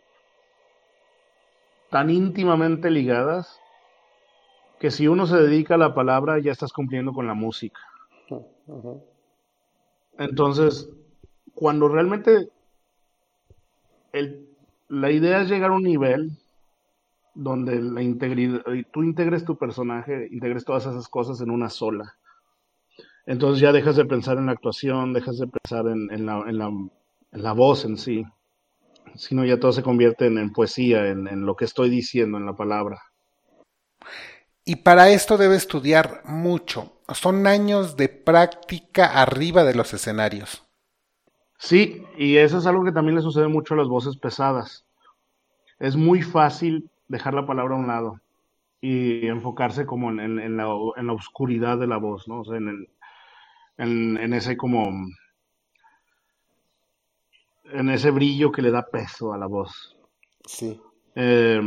tan 1.90 2.08
íntimamente 2.08 2.90
ligadas 2.90 3.60
que 4.80 4.90
si 4.90 5.06
uno 5.06 5.26
se 5.26 5.36
dedica 5.36 5.74
a 5.74 5.78
la 5.78 5.94
palabra 5.94 6.38
ya 6.38 6.52
estás 6.52 6.72
cumpliendo 6.72 7.12
con 7.12 7.26
la 7.26 7.34
música. 7.34 7.80
Entonces, 10.16 10.88
cuando 11.54 11.88
realmente 11.88 12.48
la 14.88 15.10
idea 15.10 15.42
es 15.42 15.50
llegar 15.50 15.72
a 15.72 15.74
un 15.74 15.82
nivel 15.82 16.30
donde 17.34 17.80
la 17.80 18.02
integridad, 18.02 18.62
tú 18.92 19.02
integres 19.02 19.44
tu 19.44 19.56
personaje, 19.56 20.28
integres 20.30 20.64
todas 20.64 20.86
esas 20.86 21.08
cosas 21.08 21.40
en 21.40 21.50
una 21.50 21.68
sola. 21.68 22.14
Entonces 23.26 23.60
ya 23.60 23.72
dejas 23.72 23.96
de 23.96 24.04
pensar 24.04 24.38
en 24.38 24.46
la 24.46 24.52
actuación, 24.52 25.12
dejas 25.12 25.38
de 25.38 25.46
pensar 25.46 25.86
en, 25.86 26.26
la, 26.26 27.52
voz 27.52 27.84
en 27.84 27.96
sí, 27.96 28.24
sino 29.14 29.44
ya 29.44 29.58
todo 29.58 29.72
se 29.72 29.82
convierte 29.82 30.26
en, 30.26 30.52
poesía, 30.52 31.08
en 31.08 31.46
lo 31.46 31.56
que 31.56 31.64
estoy 31.64 31.88
diciendo, 31.88 32.38
en 32.38 32.46
la 32.46 32.54
palabra. 32.54 33.00
Y 34.64 34.76
para 34.76 35.10
esto 35.10 35.36
debe 35.36 35.56
estudiar 35.56 36.22
mucho. 36.24 37.00
Son 37.12 37.46
años 37.46 37.96
de 37.96 38.08
práctica 38.08 39.20
arriba 39.20 39.62
de 39.62 39.74
los 39.74 39.92
escenarios. 39.92 40.64
Sí, 41.58 42.02
y 42.16 42.36
eso 42.36 42.58
es 42.58 42.66
algo 42.66 42.84
que 42.84 42.92
también 42.92 43.16
le 43.16 43.22
sucede 43.22 43.48
mucho 43.48 43.74
a 43.74 43.76
las 43.76 43.88
voces 43.88 44.16
pesadas. 44.16 44.84
Es 45.78 45.96
muy 45.96 46.22
fácil 46.22 46.90
dejar 47.08 47.34
la 47.34 47.46
palabra 47.46 47.74
a 47.74 47.78
un 47.78 47.86
lado 47.86 48.20
y 48.80 49.26
enfocarse 49.26 49.86
como 49.86 50.10
en, 50.10 50.56
la, 50.56 50.68
oscuridad 50.68 51.78
de 51.78 51.86
la 51.86 51.96
voz, 51.96 52.28
¿no? 52.28 52.40
O 52.40 52.44
sea, 52.44 52.56
en, 52.56 52.86
en 53.78 54.32
ese 54.32 54.56
como 54.56 55.06
en 57.72 57.90
ese 57.90 58.10
brillo 58.10 58.52
que 58.52 58.62
le 58.62 58.70
da 58.70 58.86
peso 58.86 59.32
a 59.32 59.38
la 59.38 59.46
voz. 59.46 59.96
Sí. 60.46 60.80
Eh, 61.14 61.60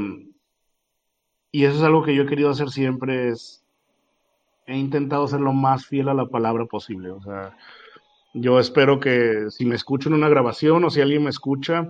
y 1.51 1.65
eso 1.65 1.77
es 1.77 1.83
algo 1.83 2.03
que 2.03 2.15
yo 2.15 2.23
he 2.23 2.27
querido 2.27 2.49
hacer 2.49 2.69
siempre, 2.69 3.29
es 3.29 3.63
he 4.65 4.77
intentado 4.77 5.27
ser 5.27 5.39
lo 5.39 5.53
más 5.53 5.85
fiel 5.85 6.09
a 6.09 6.13
la 6.13 6.27
palabra 6.27 6.65
posible. 6.65 7.09
O 7.11 7.21
sea, 7.21 7.57
yo 8.33 8.59
espero 8.59 8.99
que 8.99 9.49
si 9.49 9.65
me 9.65 9.75
escucho 9.75 10.09
en 10.09 10.15
una 10.15 10.29
grabación 10.29 10.83
o 10.83 10.89
si 10.89 11.01
alguien 11.01 11.23
me 11.23 11.29
escucha, 11.29 11.89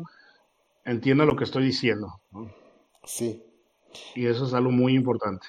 entienda 0.86 1.26
lo 1.26 1.36
que 1.36 1.44
estoy 1.44 1.66
diciendo. 1.66 2.22
Sí. 3.08 3.44
Y 4.16 4.28
eso 4.28 4.46
es 4.46 4.54
algo 4.54 4.70
muy 4.70 4.94
importante. 4.94 5.48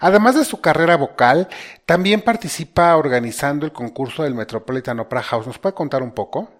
Además 0.00 0.34
de 0.34 0.44
su 0.44 0.60
carrera 0.60 0.96
vocal, 0.96 1.48
también 1.84 2.22
participa 2.22 2.96
organizando 2.96 3.66
el 3.66 3.72
concurso 3.72 4.22
del 4.22 4.34
Metropolitan 4.34 5.00
Opera 5.00 5.22
House. 5.22 5.46
¿Nos 5.46 5.58
puede 5.58 5.74
contar 5.74 6.02
un 6.02 6.12
poco? 6.12 6.50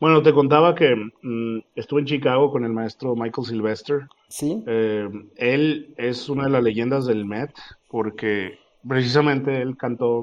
Bueno, 0.00 0.22
te 0.22 0.32
contaba 0.32 0.74
que 0.74 0.94
mm, 0.96 1.58
estuve 1.76 2.00
en 2.00 2.06
Chicago 2.06 2.50
con 2.50 2.64
el 2.64 2.72
maestro 2.72 3.14
Michael 3.14 3.46
Sylvester. 3.46 4.08
Sí. 4.28 4.64
Eh, 4.66 5.08
él 5.36 5.94
es 5.96 6.28
una 6.28 6.44
de 6.44 6.50
las 6.50 6.62
leyendas 6.62 7.06
del 7.06 7.24
Met 7.24 7.52
porque 7.88 8.58
precisamente 8.86 9.62
él 9.62 9.76
cantó 9.76 10.22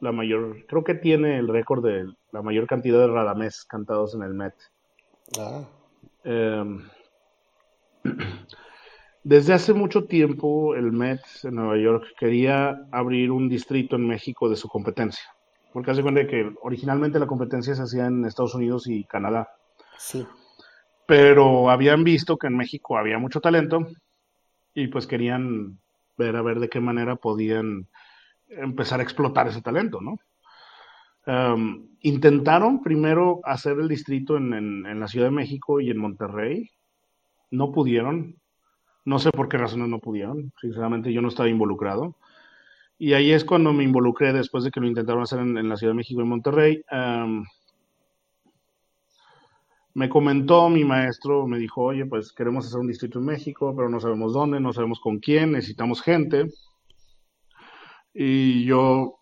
la 0.00 0.12
mayor, 0.12 0.66
creo 0.66 0.84
que 0.84 0.94
tiene 0.94 1.38
el 1.38 1.48
récord 1.48 1.84
de 1.84 2.06
la 2.32 2.42
mayor 2.42 2.66
cantidad 2.66 2.98
de 2.98 3.06
radamés 3.06 3.64
cantados 3.64 4.14
en 4.14 4.22
el 4.22 4.34
Met. 4.34 4.54
Ah. 5.38 5.62
Em, 6.24 6.82
desde 9.22 9.54
hace 9.54 9.72
mucho 9.72 10.04
tiempo 10.04 10.74
el 10.74 10.92
Met 10.92 11.20
en 11.42 11.54
Nueva 11.54 11.78
York 11.78 12.04
quería 12.18 12.86
abrir 12.92 13.30
un 13.30 13.48
distrito 13.48 13.96
en 13.96 14.06
México 14.06 14.48
de 14.48 14.56
su 14.56 14.68
competencia. 14.68 15.24
Porque 15.72 15.90
hace 15.90 16.02
cuenta 16.02 16.26
que 16.26 16.52
originalmente 16.62 17.18
la 17.18 17.26
competencia 17.26 17.74
se 17.74 17.82
hacía 17.82 18.06
en 18.06 18.24
Estados 18.24 18.54
Unidos 18.54 18.86
y 18.86 19.04
Canadá. 19.04 19.48
Sí. 19.98 20.26
Pero 21.06 21.70
habían 21.70 22.04
visto 22.04 22.36
que 22.36 22.46
en 22.46 22.56
México 22.56 22.96
había 22.96 23.18
mucho 23.18 23.40
talento 23.40 23.86
y 24.74 24.88
pues 24.88 25.06
querían 25.06 25.78
ver 26.16 26.36
a 26.36 26.42
ver 26.42 26.60
de 26.60 26.68
qué 26.68 26.80
manera 26.80 27.16
podían 27.16 27.88
empezar 28.48 29.00
a 29.00 29.02
explotar 29.02 29.48
ese 29.48 29.62
talento, 29.62 30.00
¿no? 30.00 30.18
Um, 31.26 31.88
intentaron 32.00 32.82
primero 32.82 33.40
hacer 33.44 33.78
el 33.78 33.88
distrito 33.88 34.36
en, 34.36 34.52
en, 34.52 35.00
la 35.00 35.08
Ciudad 35.08 35.28
de 35.28 35.32
México 35.32 35.80
y 35.80 35.90
en 35.90 35.96
Monterrey. 35.96 36.70
No 37.50 37.72
pudieron. 37.72 38.36
No 39.04 39.18
sé 39.18 39.30
por 39.30 39.48
qué 39.48 39.58
razones 39.58 39.88
no 39.88 39.98
pudieron. 39.98 40.52
Sinceramente 40.60 41.12
yo 41.12 41.20
no 41.20 41.28
estaba 41.28 41.48
involucrado. 41.48 42.16
Y 42.98 43.12
ahí 43.12 43.32
es 43.32 43.44
cuando 43.44 43.72
me 43.72 43.84
involucré 43.84 44.32
después 44.32 44.64
de 44.64 44.70
que 44.70 44.80
lo 44.80 44.86
intentaron 44.86 45.22
hacer 45.22 45.40
en, 45.40 45.68
la 45.68 45.76
Ciudad 45.76 45.92
de 45.92 45.96
México 45.96 46.20
y 46.20 46.24
Monterrey. 46.24 46.84
me 49.94 50.08
comentó 50.08 50.68
mi 50.68 50.84
maestro, 50.84 51.46
me 51.46 51.58
dijo, 51.58 51.82
oye, 51.82 52.06
pues 52.06 52.32
queremos 52.32 52.66
hacer 52.66 52.80
un 52.80 52.88
distrito 52.88 53.18
en 53.18 53.26
México, 53.26 53.74
pero 53.76 53.88
no 53.88 54.00
sabemos 54.00 54.32
dónde, 54.32 54.60
no 54.60 54.72
sabemos 54.72 55.00
con 55.00 55.18
quién, 55.18 55.52
necesitamos 55.52 56.02
gente. 56.02 56.48
Y 58.14 58.64
yo, 58.64 59.18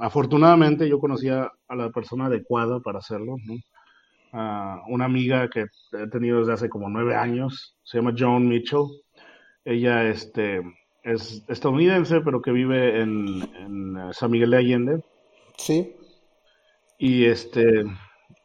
afortunadamente, 0.00 0.88
yo 0.88 0.98
conocía 0.98 1.50
a 1.68 1.76
la 1.76 1.90
persona 1.90 2.26
adecuada 2.26 2.80
para 2.80 2.98
hacerlo, 2.98 3.36
¿no? 3.46 3.54
Una 4.88 5.04
amiga 5.04 5.48
que 5.48 5.66
he 5.92 6.06
tenido 6.08 6.40
desde 6.40 6.52
hace 6.52 6.68
como 6.68 6.88
nueve 6.88 7.14
años, 7.14 7.76
se 7.82 7.98
llama 7.98 8.14
Joan 8.16 8.48
Mitchell. 8.48 8.86
Ella, 9.64 10.04
este, 10.04 10.62
es 11.02 11.44
estadounidense, 11.48 12.20
pero 12.20 12.42
que 12.42 12.52
vive 12.52 13.00
en, 13.00 14.12
San 14.12 14.30
Miguel 14.30 14.50
de 14.50 14.56
Allende. 14.56 15.04
Sí. 15.56 15.94
Y 16.98 17.24
este, 17.24 17.84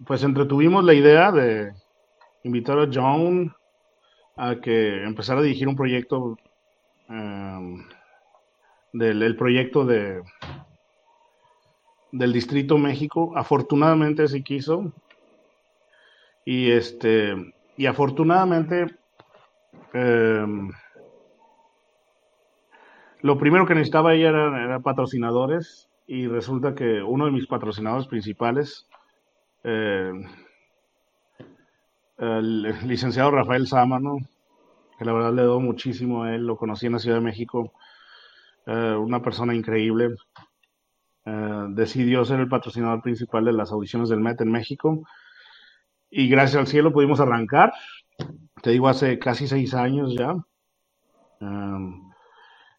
pues 0.06 0.24
entretuvimos 0.24 0.84
la 0.84 0.94
idea 0.94 1.32
de 1.32 1.72
invitar 2.44 2.80
a 2.80 2.90
John 2.92 3.54
a 4.38 4.56
que 4.56 5.04
empezara 5.04 5.40
a 5.40 5.44
dirigir 5.44 5.68
un 5.68 5.76
proyecto, 5.76 6.38
em, 7.10 7.84
del 8.94 9.24
el 9.24 9.36
proyecto 9.36 9.86
de 9.86 10.22
del 12.12 12.34
Distrito 12.34 12.78
México. 12.78 13.34
Afortunadamente 13.36 14.28
sí 14.28 14.44
quiso. 14.44 14.94
Y 16.46 16.72
este, 16.72 17.36
y 17.78 17.86
afortunadamente, 17.86 18.88
em, 19.94 20.72
lo 23.22 23.38
primero 23.38 23.66
que 23.66 23.76
necesitaba 23.76 24.14
ella 24.14 24.30
era, 24.30 24.80
patrocinadores. 24.80 25.90
Y 26.08 26.28
resulta 26.28 26.76
que 26.76 27.02
uno 27.02 27.26
de 27.26 27.32
mis 27.32 27.48
patrocinadores 27.48 28.08
principales, 28.08 28.88
eh, 29.64 30.12
el 32.18 32.88
licenciado 32.88 33.32
Rafael 33.32 33.66
Sámano, 33.66 34.18
que 34.98 35.06
la 35.06 35.14
verdad 35.14 35.34
le 35.34 35.44
doy 35.44 35.62
muchísimo 35.62 36.24
a 36.24 36.36
él, 36.36 36.46
lo 36.46 36.58
conocí 36.58 36.88
en 36.88 36.94
la 36.94 37.00
Ciudad 37.00 37.18
de 37.18 37.24
México, 37.24 37.72
eh, 38.66 38.96
una 38.96 39.22
persona 39.22 39.56
increíble, 39.56 40.10
eh, 41.26 41.66
decidió 41.70 42.26
ser 42.26 42.42
el 42.42 42.50
patrocinador 42.50 43.02
principal 43.02 43.46
de 43.46 43.54
las 43.54 43.72
audiciones 43.72 44.10
del 44.10 44.20
MET 44.20 44.42
en 44.42 44.52
México 44.52 45.04
y 46.12 46.28
gracias 46.28 46.60
al 46.60 46.68
cielo 46.68 46.94
pudimos 46.94 47.20
arrancar, 47.20 47.74
te 48.62 48.72
digo, 48.72 48.88
hace 48.88 49.18
casi 49.18 49.48
seis 49.48 49.74
años 49.74 50.14
ya, 50.14 50.36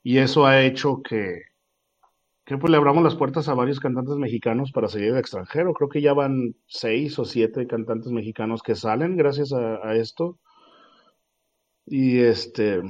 y 0.03 0.19
eso 0.19 0.47
ha 0.47 0.63
hecho 0.63 1.03
que, 1.03 1.43
que 2.45 2.59
pues 2.59 2.71
le 2.71 2.77
abramos 2.77 3.05
las 3.05 3.15
puertas 3.15 3.49
a 3.49 3.55
varios 3.55 3.81
cantantes 3.81 4.17
mexicanos 4.17 4.73
para 4.73 4.89
salir 4.89 5.11
del 5.11 5.21
extranjero. 5.21 5.73
Creo 5.75 5.89
que 5.89 6.01
ya 6.01 6.13
van 6.13 6.57
seis 6.67 7.19
o 7.19 7.25
siete 7.25 7.67
cantantes 7.67 8.11
mexicanos 8.11 8.63
que 8.63 8.75
salen 8.75 9.17
gracias 9.17 9.53
a, 9.53 9.95
esto. 9.95 10.39
Y 11.87 12.21
este, 12.21 12.83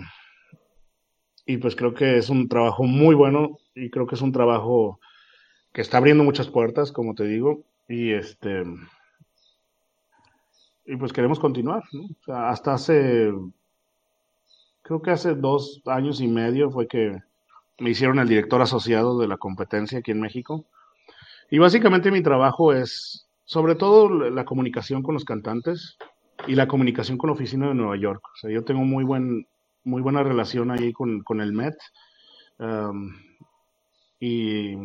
y 1.47 1.59
pues 1.59 1.77
creo 1.77 1.95
que 1.95 2.19
es 2.19 2.31
un 2.31 2.49
trabajo 2.49 2.85
muy 2.85 3.15
bueno 3.15 3.59
y 3.75 3.91
creo 3.91 4.07
que 4.07 4.15
es 4.15 4.23
un 4.23 4.33
trabajo 4.33 5.01
que 5.73 5.81
está 5.81 5.99
abriendo 5.99 6.25
muchas 6.25 6.49
puertas, 6.49 6.93
como 6.93 7.15
te 7.15 7.25
digo, 7.25 7.65
y 7.89 8.13
este, 8.13 8.65
y 10.85 10.97
pues 10.97 11.13
queremos 11.13 11.39
continuar, 11.39 11.83
¿no? 11.93 12.35
Hasta 12.35 12.75
hace, 12.75 13.33
creo 14.83 15.03
que 15.03 15.11
hace 15.11 15.35
dos 15.35 15.81
años 15.87 16.21
y 16.21 16.29
medio 16.29 16.71
fue 16.71 16.89
que 16.89 17.21
me 17.79 17.91
hicieron 17.91 18.19
el 18.19 18.29
director 18.29 18.61
asociado 18.63 19.19
de 19.19 19.29
la 19.29 19.37
competencia 19.37 19.99
aquí 19.99 20.11
en 20.11 20.21
México. 20.21 20.65
Y 21.51 21.59
básicamente 21.59 22.11
mi 22.11 22.23
trabajo 22.23 22.73
es, 22.73 23.27
sobre 23.45 23.75
todo, 23.75 24.09
la 24.09 24.45
comunicación 24.45 25.03
con 25.03 25.15
los 25.15 25.25
cantantes 25.25 25.97
y 26.47 26.55
la 26.55 26.67
comunicación 26.67 27.19
con 27.19 27.29
la 27.29 27.35
oficina 27.35 27.69
de 27.69 27.75
Nueva 27.75 27.97
York. 27.97 28.23
O 28.35 28.37
sea, 28.37 28.51
yo 28.51 28.65
tengo 28.65 28.83
muy, 28.83 29.05
buen, 29.05 29.47
muy 29.85 30.03
buena 30.03 30.23
relación 30.23 30.71
ahí 30.71 30.93
con, 30.93 31.23
con 31.23 31.41
el 31.41 31.53
Met. 31.53 31.75
Y 34.19 34.77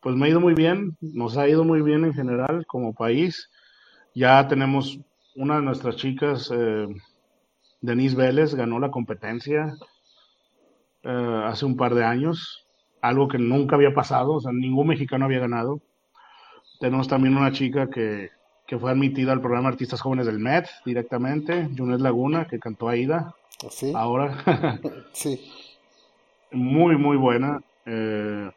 pues 0.00 0.16
me 0.16 0.26
ha 0.26 0.30
ido 0.30 0.40
muy 0.40 0.54
bien, 0.54 0.96
nos 1.00 1.36
ha 1.36 1.48
ido 1.48 1.64
muy 1.64 1.82
bien 1.82 2.04
en 2.04 2.14
general 2.14 2.66
como 2.66 2.94
país. 2.94 3.50
Ya 4.14 4.46
tenemos 4.48 4.98
una 5.34 5.56
de 5.56 5.62
nuestras 5.62 5.96
chicas, 5.96 6.50
eh, 6.54 6.86
Denise 7.80 8.16
Vélez, 8.16 8.54
ganó 8.54 8.78
la 8.78 8.90
competencia 8.90 9.76
eh, 11.02 11.42
hace 11.44 11.66
un 11.66 11.76
par 11.76 11.94
de 11.94 12.04
años, 12.04 12.66
algo 13.02 13.28
que 13.28 13.38
nunca 13.38 13.76
había 13.76 13.94
pasado, 13.94 14.34
o 14.34 14.40
sea, 14.40 14.52
ningún 14.52 14.88
mexicano 14.88 15.26
había 15.26 15.40
ganado. 15.40 15.80
Tenemos 16.80 17.08
también 17.08 17.36
una 17.36 17.52
chica 17.52 17.90
que, 17.90 18.30
que 18.66 18.78
fue 18.78 18.90
admitida 18.90 19.32
al 19.32 19.40
programa 19.40 19.68
Artistas 19.68 20.00
Jóvenes 20.00 20.26
del 20.26 20.38
MED 20.38 20.64
directamente, 20.84 21.68
Junet 21.76 22.00
Laguna, 22.00 22.46
que 22.46 22.58
cantó 22.58 22.88
Aida. 22.88 23.34
¿Ah, 23.62 23.68
¿Sí? 23.70 23.92
Ahora. 23.94 24.80
sí. 25.12 25.40
Muy, 26.50 26.96
muy 26.96 27.16
buena. 27.16 27.60
Eh, 27.84 28.50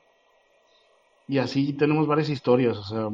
y 1.28 1.40
así 1.40 1.74
tenemos 1.74 2.08
varias 2.08 2.30
historias, 2.30 2.78
o 2.78 2.84
sea, 2.84 3.10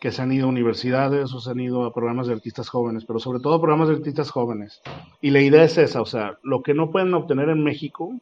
que 0.00 0.12
se 0.12 0.22
han 0.22 0.32
ido 0.32 0.46
a 0.46 0.50
universidades 0.50 1.32
o 1.32 1.40
se 1.40 1.50
han 1.50 1.60
ido 1.60 1.84
a 1.84 1.92
programas 1.92 2.26
de 2.26 2.34
artistas 2.34 2.68
jóvenes, 2.68 3.04
pero 3.04 3.18
sobre 3.18 3.40
todo 3.40 3.60
programas 3.60 3.88
de 3.88 3.96
artistas 3.96 4.30
jóvenes. 4.30 4.80
Y 5.20 5.30
la 5.30 5.40
idea 5.40 5.64
es 5.64 5.76
esa, 5.78 6.00
o 6.00 6.06
sea, 6.06 6.38
lo 6.42 6.62
que 6.62 6.74
no 6.74 6.90
pueden 6.90 7.12
obtener 7.14 7.48
en 7.48 7.64
México, 7.64 8.12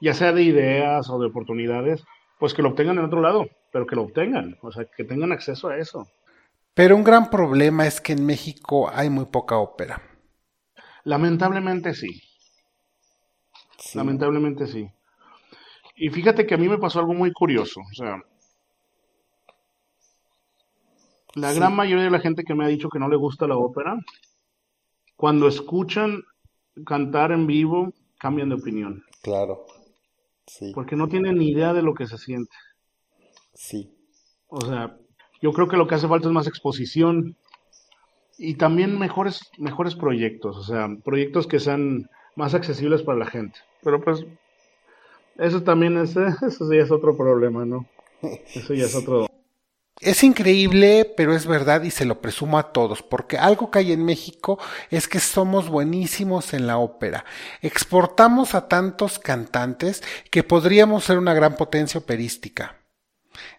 ya 0.00 0.12
sea 0.12 0.32
de 0.32 0.42
ideas 0.42 1.08
o 1.08 1.18
de 1.18 1.26
oportunidades, 1.26 2.04
pues 2.38 2.52
que 2.52 2.62
lo 2.62 2.70
obtengan 2.70 2.98
en 2.98 3.04
otro 3.04 3.22
lado, 3.22 3.48
pero 3.72 3.86
que 3.86 3.96
lo 3.96 4.02
obtengan, 4.02 4.58
o 4.60 4.70
sea, 4.70 4.84
que 4.84 5.04
tengan 5.04 5.32
acceso 5.32 5.68
a 5.68 5.78
eso. 5.78 6.06
Pero 6.74 6.96
un 6.96 7.04
gran 7.04 7.30
problema 7.30 7.86
es 7.86 8.00
que 8.00 8.12
en 8.12 8.26
México 8.26 8.90
hay 8.92 9.08
muy 9.08 9.26
poca 9.26 9.56
ópera. 9.56 10.02
Lamentablemente 11.04 11.94
sí. 11.94 12.20
Lamentablemente 13.94 14.66
sí. 14.66 14.90
Y 15.96 16.10
fíjate 16.10 16.46
que 16.46 16.54
a 16.54 16.58
mí 16.58 16.68
me 16.68 16.78
pasó 16.78 16.98
algo 16.98 17.14
muy 17.14 17.32
curioso, 17.32 17.80
o 17.80 17.94
sea, 17.94 18.20
la 21.34 21.52
gran 21.52 21.74
mayoría 21.74 22.04
de 22.04 22.10
la 22.10 22.20
gente 22.20 22.44
que 22.44 22.54
me 22.54 22.64
ha 22.64 22.68
dicho 22.68 22.88
que 22.88 22.98
no 22.98 23.08
le 23.08 23.16
gusta 23.16 23.46
la 23.46 23.56
ópera, 23.56 23.96
cuando 25.16 25.48
escuchan 25.48 26.22
cantar 26.86 27.32
en 27.32 27.46
vivo, 27.46 27.92
cambian 28.18 28.48
de 28.48 28.56
opinión. 28.56 29.02
Claro. 29.22 29.66
Sí. 30.46 30.72
Porque 30.74 30.96
no 30.96 31.08
tienen 31.08 31.38
ni 31.38 31.50
idea 31.50 31.72
de 31.72 31.82
lo 31.82 31.94
que 31.94 32.06
se 32.06 32.18
siente. 32.18 32.54
Sí. 33.54 33.94
O 34.48 34.60
sea, 34.60 34.96
yo 35.40 35.52
creo 35.52 35.68
que 35.68 35.76
lo 35.76 35.86
que 35.86 35.94
hace 35.94 36.08
falta 36.08 36.28
es 36.28 36.34
más 36.34 36.46
exposición 36.46 37.36
y 38.38 38.54
también 38.54 38.98
mejores, 38.98 39.42
mejores 39.58 39.94
proyectos, 39.94 40.56
o 40.56 40.62
sea, 40.64 40.88
proyectos 41.04 41.46
que 41.46 41.60
sean 41.60 42.10
más 42.36 42.54
accesibles 42.54 43.02
para 43.02 43.18
la 43.18 43.26
gente. 43.26 43.58
Pero 43.82 44.00
pues, 44.02 44.24
eso 45.36 45.62
también 45.62 45.96
es, 45.98 46.16
eso 46.42 46.72
ya 46.72 46.82
es 46.82 46.90
otro 46.90 47.16
problema, 47.16 47.64
¿no? 47.64 47.86
Eso 48.54 48.74
ya 48.74 48.84
es 48.86 48.94
otro, 48.94 49.26
es 50.04 50.22
increíble, 50.22 51.12
pero 51.16 51.34
es 51.34 51.46
verdad 51.46 51.82
y 51.82 51.90
se 51.90 52.04
lo 52.04 52.20
presumo 52.20 52.58
a 52.58 52.72
todos, 52.72 53.02
porque 53.02 53.38
algo 53.38 53.70
que 53.70 53.80
hay 53.80 53.92
en 53.92 54.04
México 54.04 54.58
es 54.90 55.08
que 55.08 55.20
somos 55.20 55.68
buenísimos 55.68 56.54
en 56.54 56.66
la 56.66 56.78
ópera. 56.78 57.24
Exportamos 57.62 58.54
a 58.54 58.68
tantos 58.68 59.18
cantantes 59.18 60.02
que 60.30 60.42
podríamos 60.42 61.04
ser 61.04 61.18
una 61.18 61.34
gran 61.34 61.56
potencia 61.56 61.98
operística. 61.98 62.76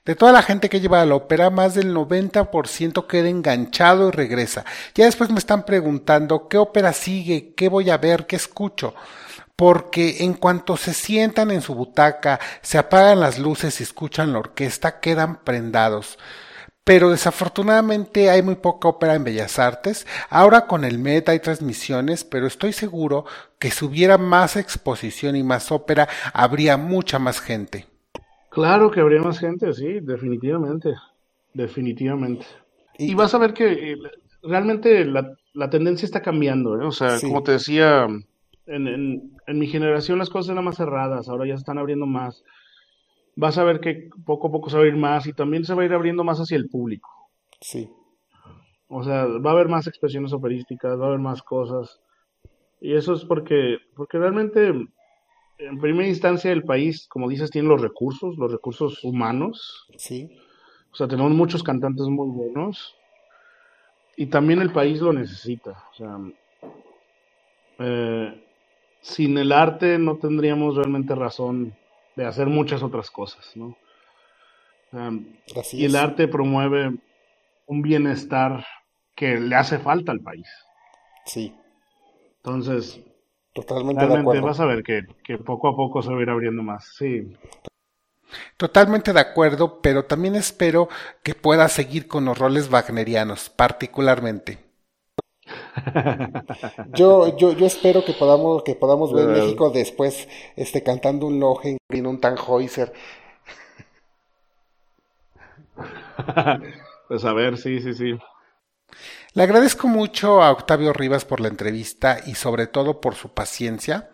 De 0.06 0.16
toda 0.16 0.32
la 0.32 0.42
gente 0.42 0.70
que 0.70 0.80
lleva 0.80 1.02
a 1.02 1.06
la 1.06 1.16
ópera, 1.16 1.50
más 1.50 1.76
del 1.76 1.94
90% 1.94 3.08
queda 3.08 3.28
enganchado 3.28 4.08
y 4.08 4.12
regresa. 4.12 4.64
Ya 4.94 5.06
después 5.06 5.30
me 5.30 5.40
están 5.40 5.66
preguntando 5.66 6.48
qué 6.48 6.58
ópera 6.58 6.94
sigue, 6.94 7.54
qué 7.56 7.68
voy 7.68 7.90
a 7.90 7.98
ver, 7.98 8.26
qué 8.26 8.38
escucho 8.38 8.94
porque 9.56 10.24
en 10.24 10.34
cuanto 10.34 10.78
se 10.78 10.94
sientan 10.94 11.52
en 11.52 11.62
su 11.62 11.76
butaca, 11.76 12.40
se 12.62 12.78
apagan 12.78 13.20
las 13.20 13.40
luces 13.40 13.80
y 13.80 13.84
escuchan 13.84 14.34
la 14.34 14.40
orquesta, 14.40 15.00
quedan 15.00 15.38
prendados. 15.44 16.18
Pero 16.84 17.10
desafortunadamente 17.10 18.30
hay 18.30 18.44
muy 18.44 18.56
poca 18.56 18.88
ópera 18.88 19.16
en 19.16 19.24
Bellas 19.24 19.58
Artes. 19.58 20.06
Ahora 20.30 20.68
con 20.68 20.84
el 20.84 21.00
Met 21.00 21.30
hay 21.30 21.40
transmisiones, 21.40 22.24
pero 22.24 22.46
estoy 22.46 22.74
seguro 22.74 23.26
que 23.58 23.72
si 23.72 23.86
hubiera 23.86 24.20
más 24.20 24.56
exposición 24.56 25.36
y 25.36 25.42
más 25.42 25.72
ópera, 25.72 26.08
habría 26.32 26.78
mucha 26.78 27.18
más 27.18 27.40
gente. 27.42 27.88
Claro 28.52 28.92
que 28.92 29.00
habría 29.00 29.22
más 29.22 29.40
gente, 29.40 29.74
sí, 29.74 30.00
definitivamente. 30.02 30.94
Definitivamente. 31.54 32.46
Y, 32.98 33.16
vas 33.16 33.34
a 33.34 33.40
ver 33.40 33.54
que 33.54 33.94
eh, 33.94 33.98
realmente 34.44 35.06
la, 35.06 35.70
tendencia 35.70 36.06
está 36.06 36.22
cambiando, 36.22 36.80
¿eh? 36.80 36.86
O 36.86 36.92
sea, 36.92 37.20
como 37.20 37.42
te 37.42 37.54
decía, 37.54 38.08
en, 38.68 39.38
en, 39.48 39.60
mi 39.60 39.68
generación 39.68 40.20
las 40.20 40.30
cosas 40.30 40.52
eran 40.52 40.66
más 40.66 40.78
cerradas, 40.78 41.30
ahora 41.30 41.48
ya 41.48 41.56
se 41.56 41.62
están 41.62 41.78
abriendo 41.78 42.06
más. 42.06 42.44
Vas 43.36 43.58
a 43.58 43.64
ver 43.64 43.80
que 43.80 44.10
poco 44.26 44.48
a 44.48 44.52
poco 44.52 44.70
se 44.70 44.78
va 44.78 44.84
a 44.84 44.88
ir 44.88 44.96
más 44.96 45.28
y 45.28 45.34
también 45.34 45.66
se 45.66 45.74
va 45.74 45.84
a 45.84 45.86
ir 45.86 45.94
abriendo 45.94 46.24
más 46.24 46.40
hacia 46.40 46.58
el 46.58 46.70
público. 46.70 47.10
Sí. 47.60 47.90
O 48.88 49.04
sea, 49.04 49.26
va 49.26 49.52
a 49.52 49.54
haber 49.54 49.68
más 49.68 49.88
expresiones 49.88 50.32
operísticas, 50.34 51.00
va 51.00 51.06
a 51.06 51.08
haber 51.08 51.20
más 51.20 51.42
cosas. 51.42 52.00
Y 52.80 52.94
eso 52.94 53.14
es 53.14 53.26
porque, 53.26 53.78
porque 53.96 54.18
realmente, 54.18 54.68
en 54.68 55.80
primera 55.80 56.08
instancia, 56.08 56.52
el 56.52 56.64
país, 56.64 57.08
como 57.10 57.28
dices, 57.28 57.50
tiene 57.50 57.68
los 57.68 57.82
recursos, 57.82 58.38
los 58.38 58.52
recursos 58.52 59.04
humanos. 59.04 59.88
Sí. 59.98 60.30
O 60.92 60.96
sea, 60.96 61.08
tenemos 61.08 61.34
muchos 61.34 61.64
cantantes 61.64 62.06
muy 62.08 62.30
buenos. 62.30 62.96
Y 64.16 64.28
también 64.28 64.62
el 64.62 64.72
país 64.72 65.02
lo 65.02 65.12
necesita. 65.12 65.72
O 65.92 65.94
sea, 65.96 66.18
eh, 67.80 68.45
sin 69.06 69.38
el 69.38 69.52
arte 69.52 70.00
no 70.00 70.18
tendríamos 70.18 70.76
realmente 70.76 71.14
razón 71.14 71.76
de 72.16 72.26
hacer 72.26 72.48
muchas 72.48 72.82
otras 72.82 73.12
cosas, 73.12 73.56
¿no? 73.56 73.78
y 75.74 75.84
el 75.86 75.96
arte 75.96 76.28
promueve 76.28 76.96
un 77.68 77.82
bienestar 77.82 78.66
que 79.14 79.40
le 79.40 79.56
hace 79.56 79.78
falta 79.78 80.12
al 80.12 80.22
país. 80.22 80.48
Sí. 81.26 81.54
Entonces, 82.38 83.02
totalmente 83.54 84.08
de 84.08 84.18
acuerdo. 84.18 84.42
vas 84.42 84.60
a 84.60 84.66
ver 84.66 84.84
que, 84.84 85.02
que 85.24 85.38
poco 85.38 85.68
a 85.68 85.76
poco 85.76 86.02
se 86.02 86.12
va 86.12 86.20
a 86.20 86.22
ir 86.22 86.30
abriendo 86.30 86.64
más. 86.64 86.86
Sí. 86.96 87.38
Totalmente 88.58 89.12
de 89.12 89.20
acuerdo, 89.20 89.82
pero 89.82 90.06
también 90.06 90.36
espero 90.36 90.88
que 91.24 91.36
pueda 91.36 91.68
seguir 91.68 92.08
con 92.08 92.26
los 92.26 92.38
roles 92.38 92.72
wagnerianos, 92.72 93.50
particularmente. 93.50 94.65
Yo, 96.94 97.38
yo, 97.38 97.52
yo 97.54 97.66
espero 97.66 98.04
que 98.04 98.14
podamos, 98.14 98.64
que 98.64 98.76
podamos 98.76 99.14
ver 99.14 99.28
México 99.28 99.70
después, 99.70 100.28
este, 100.56 100.82
cantando 100.84 101.28
un 101.28 101.40
Lohengrin, 101.40 102.08
un 102.08 102.20
Tannhäuser. 102.20 102.94
pues 107.08 107.26
a 107.26 107.34
ver, 107.34 107.58
sí, 107.58 107.82
sí, 107.82 107.94
sí. 107.94 108.18
Le 109.36 109.44
agradezco 109.44 109.90
mucho 109.90 110.42
a 110.42 110.50
Octavio 110.50 110.94
Rivas 110.94 111.26
por 111.26 111.42
la 111.42 111.50
entrevista 111.50 112.20
y 112.26 112.36
sobre 112.36 112.68
todo 112.68 113.02
por 113.02 113.16
su 113.16 113.34
paciencia. 113.34 114.10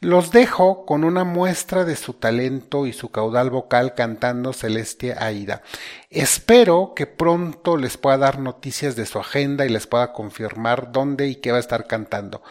Los 0.00 0.32
dejo 0.32 0.84
con 0.84 1.04
una 1.04 1.22
muestra 1.22 1.84
de 1.84 1.94
su 1.94 2.14
talento 2.14 2.84
y 2.84 2.92
su 2.92 3.12
caudal 3.12 3.50
vocal 3.50 3.94
cantando 3.94 4.52
Celeste 4.52 5.14
Aida. 5.16 5.62
Espero 6.10 6.92
que 6.96 7.06
pronto 7.06 7.76
les 7.76 7.96
pueda 7.96 8.18
dar 8.18 8.40
noticias 8.40 8.96
de 8.96 9.06
su 9.06 9.20
agenda 9.20 9.64
y 9.64 9.68
les 9.68 9.86
pueda 9.86 10.12
confirmar 10.12 10.90
dónde 10.90 11.28
y 11.28 11.36
qué 11.36 11.52
va 11.52 11.58
a 11.58 11.60
estar 11.60 11.86
cantando. 11.86 12.42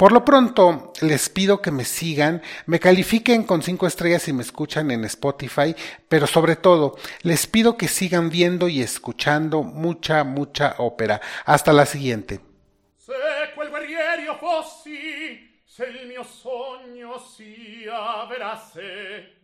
Por 0.00 0.12
lo 0.12 0.24
pronto, 0.24 0.94
les 1.02 1.28
pido 1.28 1.60
que 1.60 1.70
me 1.70 1.84
sigan, 1.84 2.40
me 2.64 2.80
califiquen 2.80 3.42
con 3.42 3.62
cinco 3.62 3.86
estrellas 3.86 4.22
si 4.22 4.32
me 4.32 4.40
escuchan 4.40 4.90
en 4.90 5.04
Spotify, 5.04 5.76
pero 6.08 6.26
sobre 6.26 6.56
todo, 6.56 6.96
les 7.20 7.46
pido 7.46 7.76
que 7.76 7.86
sigan 7.86 8.30
viendo 8.30 8.68
y 8.68 8.80
escuchando 8.80 9.62
mucha, 9.62 10.24
mucha 10.24 10.76
ópera. 10.78 11.20
Hasta 11.44 11.69
la 11.72 11.84
siguiente. 11.84 12.40
Se 12.96 13.12
quel 13.54 13.68
guerriero 13.68 14.36
fossi, 14.36 15.62
se 15.64 15.84
il 15.86 16.06
mio 16.06 16.22
sogno 16.22 17.18
sia 17.18 18.24
verasse. 18.26 19.34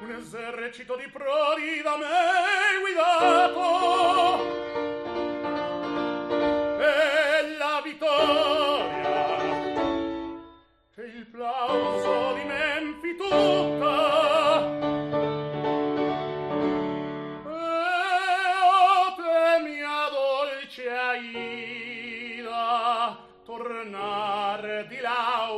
Un 0.00 0.10
esercito 0.18 0.96
di 0.96 1.08
prodi 1.08 1.82
da 1.82 1.96
me 1.96 2.78
guidato 2.80 3.62
e 6.80 7.56
la 7.56 7.80
vittoria 7.84 9.04
e 10.96 11.02
il 11.02 11.26
plauso 11.26 12.34
di 12.34 12.44
Memfi 12.44 13.16
tutta 13.16 14.03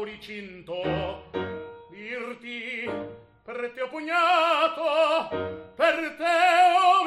Mauricinto 0.07 1.25
dirti 1.91 2.89
per 3.43 3.73
te 3.75 3.81
ho 3.83 3.89
pugnato 3.89 5.35
per 5.75 6.15
te 6.17 6.37
ho 6.79 7.06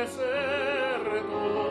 deserto 0.00 1.70